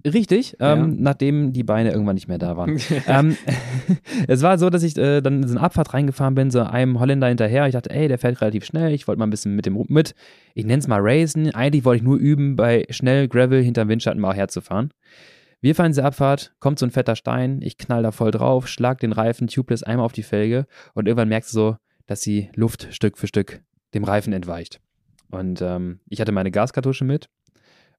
[0.07, 0.86] Richtig, ähm, ja.
[0.86, 2.78] nachdem die Beine irgendwann nicht mehr da waren.
[3.09, 3.36] ähm,
[4.28, 7.01] es war so, dass ich äh, dann in so eine Abfahrt reingefahren bin, so einem
[7.01, 7.66] Holländer hinterher.
[7.66, 8.92] Ich dachte, ey, der fährt relativ schnell.
[8.92, 10.14] Ich wollte mal ein bisschen mit dem mit.
[10.55, 11.53] Ich nenne es mal Racen.
[11.53, 14.92] Eigentlich wollte ich nur üben, bei schnell Gravel hinterm Windschatten mal herzufahren.
[15.61, 19.01] Wir fahren diese Abfahrt, kommt so ein fetter Stein, ich knall da voll drauf, schlag
[19.01, 21.76] den Reifen tubeless einmal auf die Felge und irgendwann merkst du so,
[22.07, 23.61] dass die Luft Stück für Stück
[23.92, 24.80] dem Reifen entweicht.
[25.32, 27.28] Und ähm, ich hatte meine Gaskartusche mit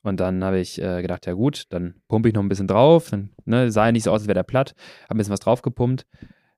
[0.04, 3.10] und dann habe ich äh, gedacht, ja gut, dann pumpe ich noch ein bisschen drauf.
[3.10, 4.74] Dann ne, sah ja nicht so aus, als wäre der platt.
[5.04, 6.06] Habe ein bisschen was drauf gepumpt.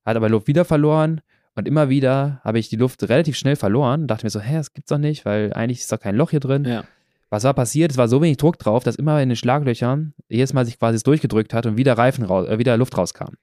[0.05, 1.21] Hat aber Luft wieder verloren.
[1.55, 4.07] Und immer wieder habe ich die Luft relativ schnell verloren.
[4.07, 6.39] Dachte mir so, hä, das gibt's doch nicht, weil eigentlich ist doch kein Loch hier
[6.39, 6.65] drin.
[6.65, 6.83] Ja.
[7.29, 7.91] Was war passiert?
[7.91, 11.01] Es war so wenig Druck drauf, dass immer in den Schlaglöchern jedes Mal sich quasi
[11.01, 13.35] durchgedrückt hat und wieder Reifen raus, äh, wieder Luft rauskam.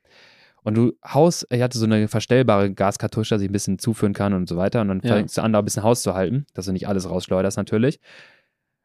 [0.63, 4.35] Und du haust, ich hatte so eine verstellbare Gaskartusche, dass ich ein bisschen zuführen kann
[4.35, 4.81] und so weiter.
[4.83, 5.15] Und dann ja.
[5.15, 8.01] fängst du an, da ein bisschen Haus zu halten, dass du nicht alles rausschleuderst natürlich.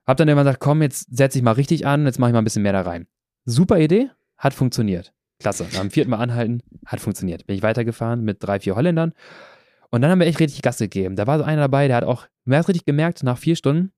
[0.06, 2.42] Hab dann irgendwann gesagt, komm, jetzt setze ich mal richtig an, jetzt mache ich mal
[2.42, 3.08] ein bisschen mehr da rein.
[3.46, 5.14] Super Idee, hat funktioniert.
[5.40, 5.66] Klasse.
[5.80, 7.46] Am vierten Mal anhalten, hat funktioniert.
[7.46, 9.14] Bin ich weitergefahren mit drei, vier Holländern.
[9.90, 11.16] Und dann haben wir echt richtig Gas gegeben.
[11.16, 13.92] Da war so einer dabei, der hat auch, man hat richtig gemerkt, nach vier Stunden,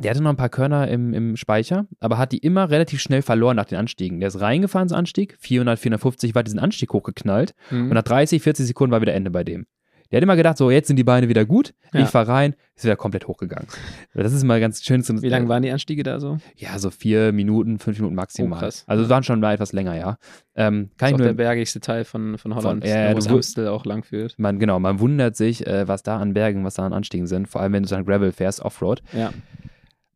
[0.00, 3.22] der hatte noch ein paar Körner im, im Speicher, aber hat die immer relativ schnell
[3.22, 4.20] verloren nach den Anstiegen.
[4.20, 7.88] Der ist reingefahren, so Anstieg, 400, 450 war diesen Anstieg hochgeknallt mhm.
[7.88, 9.66] und nach 30, 40 Sekunden war wieder Ende bei dem.
[10.10, 12.00] Der hat immer gedacht, so jetzt sind die Beine wieder gut, ja.
[12.00, 13.68] ich fahre rein, ist wieder komplett hochgegangen.
[14.12, 15.04] Das ist mal ganz schön.
[15.22, 16.38] Wie lange waren die Anstiege da so?
[16.56, 18.64] Ja, so vier Minuten, fünf Minuten maximal.
[18.64, 20.16] Oh, also waren schon mal etwas länger, ja.
[20.56, 23.84] Ähm, kann das ist der bergigste Teil von, von Holland, von, äh, wo Amstel auch
[23.84, 24.36] lang führt.
[24.38, 27.46] Man, genau, man wundert sich, äh, was da an Bergen, was da an Anstiegen sind,
[27.46, 29.02] vor allem wenn du dann Gravel fährst, Offroad.
[29.12, 29.32] Ja.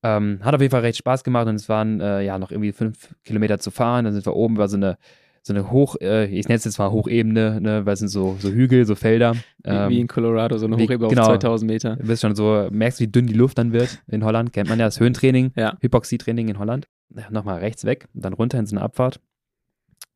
[0.02, 2.72] Ähm, hat auf jeden Fall recht Spaß gemacht und es waren äh, ja noch irgendwie
[2.72, 4.04] fünf Kilometer zu fahren.
[4.04, 4.98] Dann sind wir oben über so eine
[5.46, 8.36] so eine Hoch, äh, ich nenne es jetzt mal Hochebene, ne, weil es sind so,
[8.38, 9.36] so Hügel, so Felder.
[9.62, 11.96] Ähm, wie in Colorado, so eine Hochebene genau, auf 2000 Meter.
[11.96, 14.54] Du bist schon so, merkst, wie dünn die Luft dann wird in Holland.
[14.54, 15.76] Kennt man ja das Höhentraining, ja.
[15.80, 16.88] Hypoxietraining in Holland.
[17.30, 19.20] Nochmal rechts weg, dann runter in so eine Abfahrt.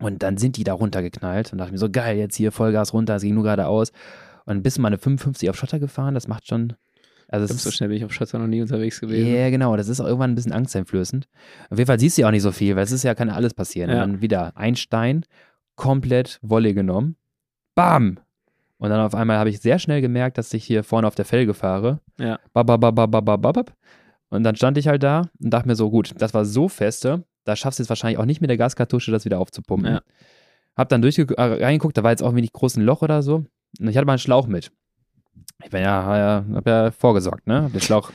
[0.00, 3.16] Und dann sind die da runtergeknallt und dachte mir so, geil, jetzt hier Vollgas runter,
[3.16, 3.92] es ging nur geradeaus.
[4.46, 6.72] Und bis mal eine 55 auf Schotter gefahren, das macht schon,
[7.28, 9.28] also so schnell bin ich auf Schotter noch nie unterwegs gewesen.
[9.28, 9.76] Ja, yeah, genau.
[9.76, 11.28] Das ist auch irgendwann ein bisschen angsteinflößend.
[11.68, 13.28] Auf jeden Fall siehst du ja auch nicht so viel, weil es ist ja, kann
[13.28, 13.90] alles passieren.
[13.90, 14.02] Ja.
[14.02, 15.24] Und dann wieder ein Stein
[15.76, 17.16] komplett Wolle genommen.
[17.74, 18.18] Bam!
[18.78, 21.24] Und dann auf einmal habe ich sehr schnell gemerkt, dass ich hier vorne auf der
[21.24, 22.00] Felge fahre.
[22.18, 22.38] Ja.
[22.52, 23.74] Bababababababab.
[24.30, 27.24] Und dann stand ich halt da und dachte mir so, gut, das war so feste,
[27.44, 29.94] da schaffst du es wahrscheinlich auch nicht mit der Gaskartusche, das wieder aufzupumpen.
[29.94, 30.02] Ja.
[30.76, 33.44] Hab dann durchge äh, reingeguckt, da war jetzt auch wenig großen Loch oder so.
[33.80, 34.70] Und ich hatte mal einen Schlauch mit.
[35.62, 37.64] Ich bin ja, ja hab ja vorgesorgt, ne?
[37.64, 38.12] Hab den Schlauch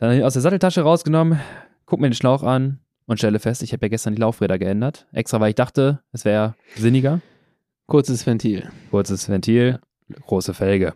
[0.00, 1.38] dann aus der Satteltasche rausgenommen,
[1.84, 5.06] guck mir den Schlauch an und stelle fest, ich habe ja gestern die Laufräder geändert.
[5.12, 7.20] Extra, weil ich dachte, es wäre sinniger.
[7.86, 8.70] Kurzes Ventil.
[8.90, 9.78] Kurzes Ventil,
[10.26, 10.94] große Felge.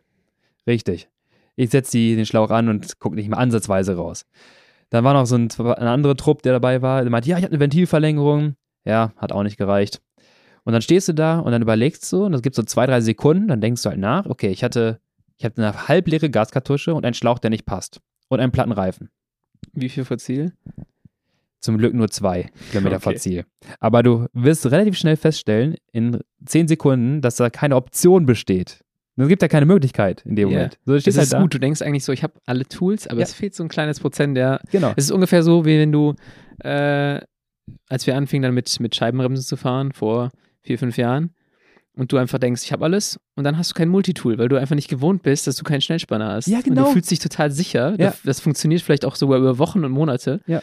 [0.66, 1.09] Richtig.
[1.55, 4.25] Ich setze den Schlauch an und gucke nicht mal ansatzweise raus.
[4.89, 7.45] Dann war noch so ein, ein anderer Trupp, der dabei war, der meinte, ja, ich
[7.45, 8.55] habe eine Ventilverlängerung.
[8.87, 10.01] Ja, hat auch nicht gereicht.
[10.64, 13.03] Und dann stehst du da und dann überlegst du, und das gibt so zwei, drei
[13.03, 15.01] Sekunden, dann denkst du halt nach, okay, ich hatte,
[15.45, 18.01] ich hatte eine halbleere Gaskartusche und einen Schlauch, der nicht passt.
[18.28, 19.11] Und einen platten Reifen.
[19.74, 20.53] Wie viel vor Ziel?
[21.61, 23.18] Zum Glück nur zwei Kilometer vor Okay.
[23.20, 23.45] Ziel.
[23.78, 28.80] Aber du wirst relativ schnell feststellen, in zehn Sekunden, dass da keine Option besteht.
[29.16, 30.57] Es gibt ja keine Möglichkeit in dem Ja.
[30.57, 30.78] Moment.
[30.86, 31.42] So, Das stehst ist halt da.
[31.42, 31.53] gut.
[31.55, 33.24] Du denkst eigentlich so, ich habe alle Tools, aber Ja.
[33.24, 34.61] es fehlt so ein kleines Prozent der.
[34.72, 34.92] Genau.
[34.97, 36.14] Es ist ungefähr so, wie wenn du,
[36.61, 37.20] äh,
[37.88, 40.30] als wir anfingen dann mit, mit Scheibenbremsen zu fahren, vor
[40.62, 41.34] vier, fünf Jahren,
[41.97, 44.57] und du einfach denkst, ich habe alles, und dann hast du kein Multitool, weil du
[44.57, 46.49] einfach nicht gewohnt bist, dass du keinen Schnellspanner hast.
[46.49, 46.84] Ja, Und genau.
[46.84, 47.95] du fühlst dich total sicher.
[47.99, 48.14] Ja.
[48.24, 50.40] Das, funktioniert vielleicht auch sogar über Wochen und Monate.
[50.47, 50.61] Ja.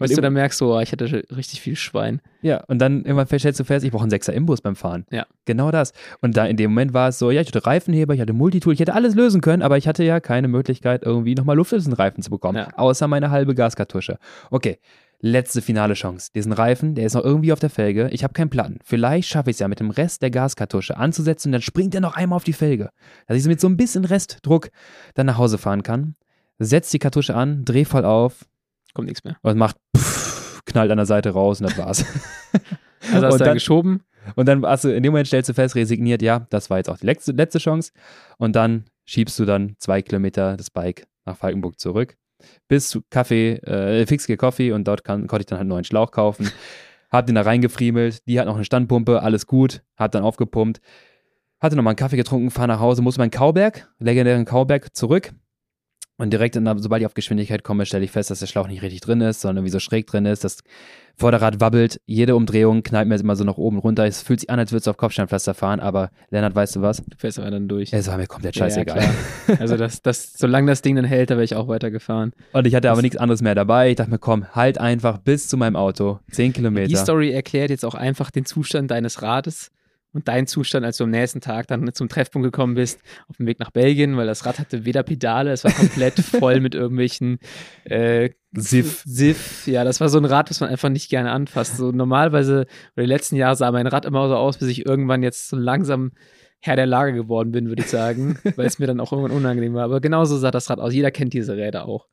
[0.00, 2.20] Und du dann merkst, so, oh, ich hatte richtig viel Schwein.
[2.40, 5.04] Ja, und dann irgendwann stellst du fest, ich brauche einen Sechser Imbus beim Fahren.
[5.10, 5.26] Ja.
[5.44, 5.92] Genau das.
[6.20, 8.72] Und da in dem Moment war es so, ja, ich hatte Reifenheber, ich hatte Multitool,
[8.72, 11.78] ich hätte alles lösen können, aber ich hatte ja keine Möglichkeit, irgendwie nochmal Luft in
[11.78, 12.58] diesen Reifen zu bekommen.
[12.58, 12.68] Ja.
[12.76, 14.18] Außer meine halbe Gaskartusche.
[14.52, 14.78] Okay,
[15.20, 16.30] letzte finale Chance.
[16.34, 18.08] Diesen Reifen, der ist noch irgendwie auf der Felge.
[18.12, 18.78] Ich habe keinen Platten.
[18.84, 22.00] Vielleicht schaffe ich es ja mit dem Rest der Gaskartusche anzusetzen und dann springt er
[22.00, 22.90] noch einmal auf die Felge.
[23.26, 24.68] Dass ich mit so ein bisschen Restdruck
[25.14, 26.14] dann nach Hause fahren kann.
[26.58, 28.46] Setz die Kartusche an, dreh voll auf
[28.94, 29.36] Kommt nichts mehr.
[29.42, 32.04] und macht pff, knallt an der Seite raus und das war's.
[33.12, 34.02] Also hast du dann- geschoben.
[34.34, 36.90] Und dann hast du in dem Moment stellst du fest, resigniert, ja, das war jetzt
[36.90, 37.92] auch die letzte, letzte Chance.
[38.36, 42.16] Und dann schiebst du dann zwei Kilometer das Bike nach Falkenburg zurück.
[42.68, 45.84] Bis zu Kaffee, äh, Fixgear Coffee und dort kann, konnte ich dann halt einen neuen
[45.84, 46.50] Schlauch kaufen.
[47.10, 50.80] Hab den da reingefriemelt, die hat noch eine Standpumpe, alles gut, hat dann aufgepumpt.
[51.58, 55.32] Hatte nochmal einen Kaffee getrunken, fahr nach Hause, musste meinen Kauberg, legendären Kauberg, zurück.
[56.18, 58.66] Und direkt, in, der- sobald ich auf Geschwindigkeit komme, stelle ich fest, dass der Schlauch
[58.66, 60.44] nicht richtig drin ist, sondern wie so schräg drin ist.
[60.44, 60.58] Das
[61.18, 64.06] Vorderrad wabbelt, jede Umdrehung knallt mir immer so nach oben runter.
[64.06, 66.98] Es fühlt sich an, als würdest du auf Kopfsteinpflaster fahren, aber Lennart, weißt du was?
[66.98, 67.92] Du fährst aber dann durch.
[67.92, 68.98] Es war mir komplett Ja, ja, scheißegal.
[69.46, 69.60] klar.
[69.60, 72.32] Also das, das, solange das Ding dann hält, da wäre ich auch weitergefahren.
[72.52, 73.90] Und ich hatte aber Das- nichts anderes mehr dabei.
[73.90, 76.20] Ich dachte mir, komm, halt einfach bis zu meinem Auto.
[76.30, 76.96] Zehn Die Kilometer.
[76.96, 79.72] Story erklärt jetzt auch einfach den Zustand deines Rades
[80.12, 83.46] und deinen Zustand, als du am nächsten Tag dann zum Treffpunkt gekommen bist, auf dem
[83.46, 87.38] Weg nach Belgien, weil das Rad hatte weder Pedale, es war komplett voll mit irgendwelchen
[87.84, 89.02] äh, Siff.
[89.04, 89.66] Siff.
[89.66, 91.76] Ja, das war so ein Rad, was man einfach nicht gerne anfasst.
[91.76, 95.22] So normalerweise, oder die letzten Jahre sah mein Rad immer so aus, bis ich irgendwann
[95.22, 96.12] jetzt so langsam
[96.60, 99.74] Herr der Lage geworden bin, würde ich sagen, weil es mir dann auch irgendwann unangenehm
[99.74, 99.84] war.
[99.84, 100.94] Aber genauso sah das Rad aus.
[100.94, 102.08] Jeder kennt diese Räder auch.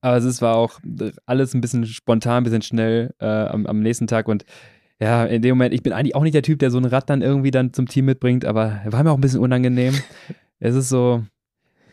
[0.00, 0.80] Aber es war auch
[1.26, 4.28] alles ein bisschen spontan, ein bisschen schnell äh, am, am nächsten Tag.
[4.28, 4.44] Und
[5.00, 7.10] ja, in dem Moment, ich bin eigentlich auch nicht der Typ, der so ein Rad
[7.10, 9.94] dann irgendwie dann zum Team mitbringt, aber war mir auch ein bisschen unangenehm.
[10.58, 11.22] es ist so,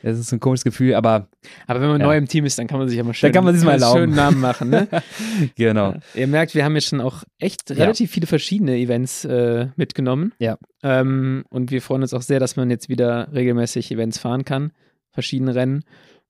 [0.05, 1.27] es ist ein komisches Gefühl, aber
[1.67, 2.07] Aber wenn man Ja.
[2.07, 3.71] neu im Team ist, dann kann man sich ja mal schön, kann man sich's mal
[3.73, 3.99] einen erlauben.
[4.01, 4.69] schönen Namen machen.
[4.69, 4.87] Ne?
[5.55, 5.91] genau.
[5.93, 5.99] Ja.
[6.15, 7.75] Ihr merkt, wir haben jetzt schon auch echt Ja.
[7.77, 10.33] relativ viele verschiedene Events äh, mitgenommen.
[10.39, 10.57] Ja.
[10.81, 14.71] Ähm, und wir freuen uns auch sehr, dass man jetzt wieder regelmäßig Events fahren kann,
[15.11, 15.83] verschiedene Rennen.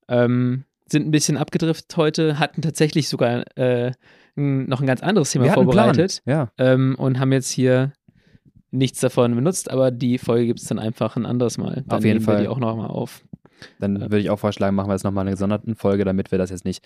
[0.08, 3.92] Ähm, sind ein bisschen abgedriftet heute, hatten tatsächlich sogar äh,
[4.36, 6.22] noch ein ganz anderes Thema vorbereitet.
[6.26, 7.92] Ja, ähm, und haben jetzt hier
[8.70, 11.84] nichts davon benutzt, aber die Folge gibt es dann einfach ein anderes Mal.
[11.86, 12.42] Dann Auf jeden nehmen wir Fall.
[12.42, 13.22] die auch nochmal auf.
[13.78, 16.50] dann würde ich auch vorschlagen, machen wir jetzt nochmal eine gesonderten Folge, damit wir das
[16.50, 16.84] jetzt nicht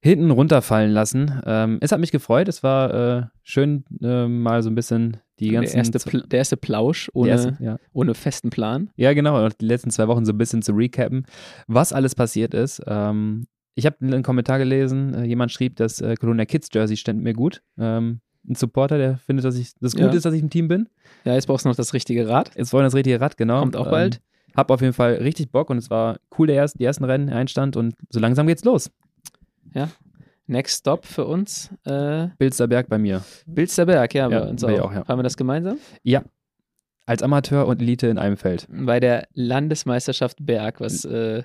[0.00, 1.40] hinten runterfallen lassen.
[1.46, 2.48] Ähm, es hat mich gefreut.
[2.48, 5.76] Es war äh, schön, äh, mal so ein bisschen die Der ganzen.
[5.76, 7.76] erste, Pl der erste Plausch ohne, erste, ja.
[7.92, 8.90] ohne festen Plan.
[8.96, 9.42] Ja, genau.
[9.44, 11.24] Und die letzten zwei Wochen so ein bisschen zu recappen,
[11.68, 12.82] was alles passiert ist.
[12.86, 17.22] Ähm, ich habe einen Kommentar gelesen, äh, jemand schrieb, das äh, Colonia Kids Jersey stand
[17.22, 17.62] mir gut.
[17.78, 20.10] Ähm, ein Supporter, der findet, dass ich das gut Ja.
[20.10, 20.88] ist, dass ich im Team bin.
[21.24, 22.50] Ja, jetzt brauchst du noch das richtige Rad.
[22.56, 23.60] Jetzt wollen wir das richtige Rad, genau.
[23.60, 24.20] Kommt auch Ähm, bald.
[24.56, 27.30] Hab auf jeden Fall richtig Bock und es war cool, der erst, die ersten Rennen
[27.30, 28.90] einstand und so langsam geht's los.
[30.48, 31.70] Next Stop für uns.
[31.84, 33.22] Äh, Bilsterberg bei mir.
[33.46, 34.70] Bilsterberg, ja, Ja, bei uns auch.
[34.80, 35.04] auch, ja.
[35.04, 35.78] Fahren wir das gemeinsam?
[36.02, 36.24] Ja.
[37.06, 38.66] Als Amateur und Elite in einem Feld.
[38.70, 41.42] Bei der Landesmeisterschaft Berg, was äh,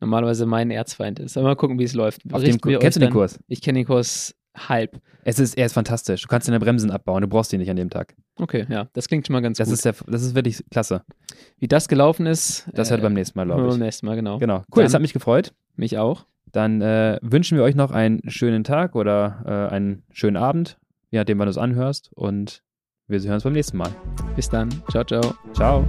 [0.00, 1.36] normalerweise mein Erzfeind ist.
[1.36, 2.22] Aber mal gucken, wie es läuft.
[2.32, 3.38] Auf dem, kennst du den dann- Kurs?
[3.48, 5.00] Ich kenne den Kurs halb.
[5.24, 6.22] Es ist, er ist fantastisch.
[6.22, 8.14] Du kannst deine Bremsen abbauen, du brauchst die nicht an dem Tag.
[8.38, 9.74] Okay, ja, das klingt schon mal ganz Das gut.
[9.74, 11.02] ist, der, das ist wirklich klasse.
[11.58, 13.78] wie das gelaufen ist, Das äh, hört beim nächsten Mal, glaube beim ich.
[13.78, 14.38] nächsten Mal, genau.
[14.38, 14.58] Genau.
[14.74, 15.52] Cool, das Dann- hat mich gefreut.
[15.76, 16.26] Mich auch.
[16.52, 20.78] Dann äh, wünschen wir euch noch einen schönen Tag oder äh, einen schönen Abend,
[21.10, 22.10] je nachdem, wann du es anhörst.
[22.14, 22.62] Und
[23.08, 23.90] wir hören uns beim nächsten Mal.
[24.36, 24.68] Bis dann.
[24.88, 25.34] Ciao, ciao.
[25.52, 25.84] Ciao.